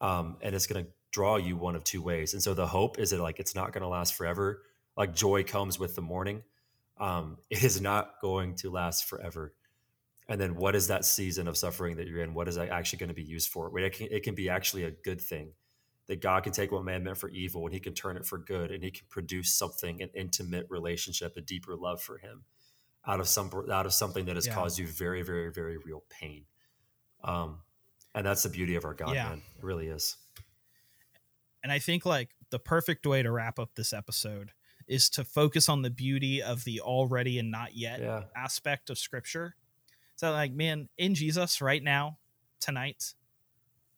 [0.00, 2.32] Um, and it's going to draw you one of two ways.
[2.34, 4.62] And so the hope is that like it's not going to last forever.
[4.96, 6.42] Like joy comes with the morning.
[6.98, 9.54] Um, it is not going to last forever
[10.28, 12.98] and then what is that season of suffering that you're in what is that actually
[12.98, 15.52] going to be used for it can, it can be actually a good thing
[16.06, 18.38] that god can take what man meant for evil and he can turn it for
[18.38, 22.44] good and he can produce something an intimate relationship a deeper love for him
[23.06, 24.54] out of some out of something that has Yeah.
[24.54, 26.44] caused you very very very real pain
[27.24, 27.58] um
[28.14, 29.28] and that's the beauty of our god Yeah.
[29.30, 30.16] man it really is
[31.62, 34.50] And I think like the perfect way to wrap up this episode
[34.88, 38.98] is to focus on the beauty of the already and not yet yeah aspect of
[38.98, 39.54] scripture.
[40.16, 42.18] So like, man, in Jesus right now,
[42.60, 43.14] tonight,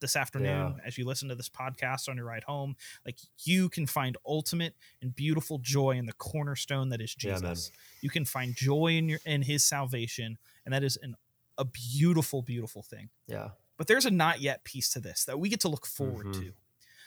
[0.00, 3.86] this afternoon, as you listen to this podcast on your ride home, like you can
[3.86, 7.34] find ultimate and beautiful joy in the cornerstone that is Yeah.
[7.36, 7.70] Jesus.
[8.02, 11.16] you can find joy in your in his salvation, and that is an
[11.58, 13.10] a beautiful, beautiful thing.
[13.26, 13.50] Yeah.
[13.76, 16.40] But there's a not yet piece to this that we get to look forward Mhm.
[16.40, 16.54] to.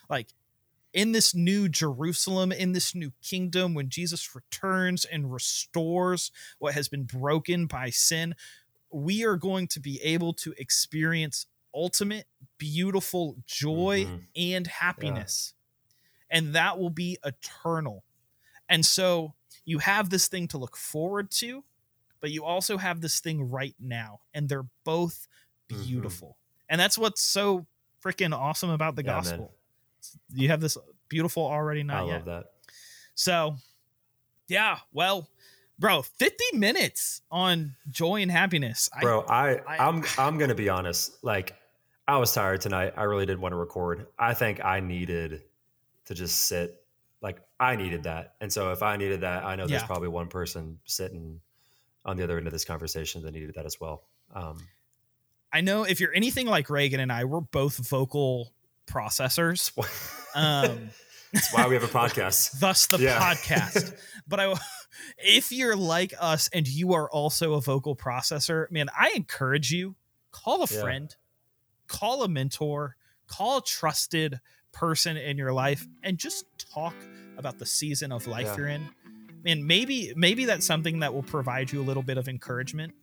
[0.09, 0.33] Like
[0.93, 6.87] in this new Jerusalem, in this new kingdom, when Jesus returns and restores what has
[6.87, 8.35] been broken by sin,
[8.91, 12.27] we are going to be able to experience ultimate,
[12.57, 14.27] beautiful joy Mhm.
[14.35, 15.53] and happiness.
[16.29, 18.03] And that will be eternal.
[18.67, 19.35] And so
[19.65, 21.63] you have this thing to look forward to,
[22.19, 24.21] but you also have this thing right now.
[24.33, 25.27] And they're both
[25.69, 25.85] Mhm.
[25.85, 26.37] beautiful.
[26.69, 27.65] And that's what's so
[28.03, 29.23] freaking awesome about the Yeah, man.
[29.23, 29.53] gospel.
[30.33, 30.77] You have this
[31.09, 32.25] beautiful already I not love yet.
[32.25, 32.51] that.
[33.15, 33.57] So,
[34.47, 35.29] yeah, well,
[35.79, 38.89] bro, 50 minutes on joy and happiness.
[39.01, 41.23] Bro, I, I- I am I'm gonna be honest.
[41.23, 41.55] Like
[42.07, 42.93] I was tired tonight.
[42.95, 44.07] I really didn't want to record.
[44.17, 45.43] I think I needed
[46.05, 46.83] to just sit.
[47.21, 48.35] Like I needed that.
[48.39, 51.41] And so if I needed that, I know there's probably one person sitting
[52.07, 54.03] on the other end of this conversation that needed that as well.
[54.33, 54.63] Um,
[55.53, 58.53] I know if you're anything like Reagan and I, we're both vocal
[58.87, 59.71] processors.
[60.35, 60.89] Um,
[61.33, 62.59] that's why we have a podcast.
[62.59, 63.19] thus the Yeah.
[63.19, 63.93] podcast.
[64.27, 64.55] But I,
[65.19, 69.95] if you're like us and you are also a vocal processor, man, I encourage you
[70.31, 70.81] call a Yeah.
[70.81, 71.15] friend,
[71.87, 72.97] call a mentor,
[73.27, 74.41] call a trusted
[74.73, 76.93] person in your life, and just talk
[77.37, 78.57] about the season of life Yeah.
[78.57, 78.89] you're in.
[79.47, 82.93] And maybe maybe that's something that will provide you a little bit of encouragement.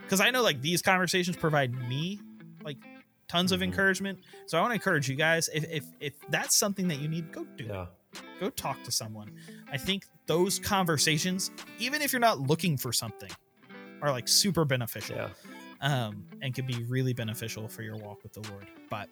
[0.00, 2.20] Because I know like these conversations provide me
[2.62, 2.78] like
[3.28, 3.64] tons of Mhm.
[3.64, 4.20] encouragement.
[4.46, 7.32] So I want to encourage you guys if if if that's something that you need,
[7.32, 7.86] go do it Yeah.
[8.40, 9.30] go talk to someone.
[9.70, 13.30] I think those conversations, even if you're not looking for something,
[14.00, 15.30] are like super beneficial Yeah.
[15.80, 18.66] um, and can be really beneficial for your walk with the Lord.
[18.90, 19.08] But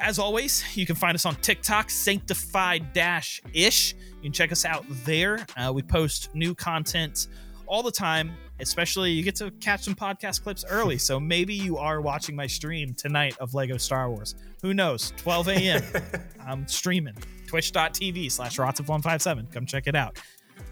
[0.00, 3.94] as always, you can find us on TikTok, sanctified dash ish.
[3.94, 5.46] You can check us out there.
[5.56, 7.28] Uh, we post new content
[7.66, 10.98] all the time, especially you get to catch some podcast clips early.
[10.98, 14.34] So maybe you are watching my stream tonight of Lego Star Wars.
[14.62, 15.12] Who knows?
[15.18, 15.82] 12 a.m.
[16.46, 17.14] I'm streaming
[17.46, 19.52] twitch.tv slash rots157.
[19.52, 20.18] Come check it out.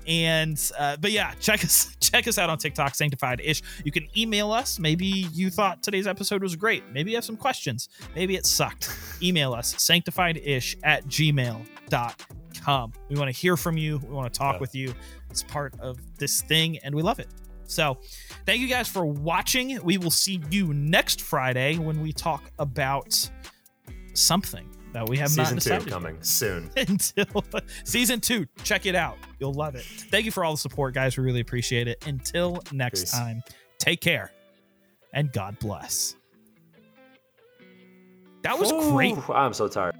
[0.07, 3.62] And uh, but yeah, check us check us out on TikTok, sanctified ish.
[3.84, 4.78] You can email us.
[4.78, 6.84] Maybe you thought today's episode was great.
[6.92, 7.88] Maybe you have some questions.
[8.14, 8.90] Maybe it sucked.
[9.22, 12.92] Email us sanctified ish at gmail.com.
[13.09, 13.98] We want to hear from you.
[13.98, 14.61] We want to talk Yeah.
[14.61, 14.94] with you.
[15.30, 17.28] It's part of this thing, and we love it.
[17.68, 17.98] So,
[18.46, 19.82] thank you guys for watching.
[19.82, 23.28] We will see you next Friday when we talk about
[24.14, 26.70] something that we have not Season two decided coming soon.
[26.76, 27.44] until
[27.84, 28.47] season two.
[28.64, 29.18] Check it out.
[29.38, 29.82] You'll love it.
[29.82, 31.18] Thank you for all the support, guys.
[31.18, 32.03] We really appreciate it.
[32.07, 33.12] Until next Peace.
[33.12, 33.42] time,
[33.78, 34.32] take care
[35.12, 36.16] and God bless.
[38.40, 39.16] That was great.
[39.28, 39.97] I'm so tired.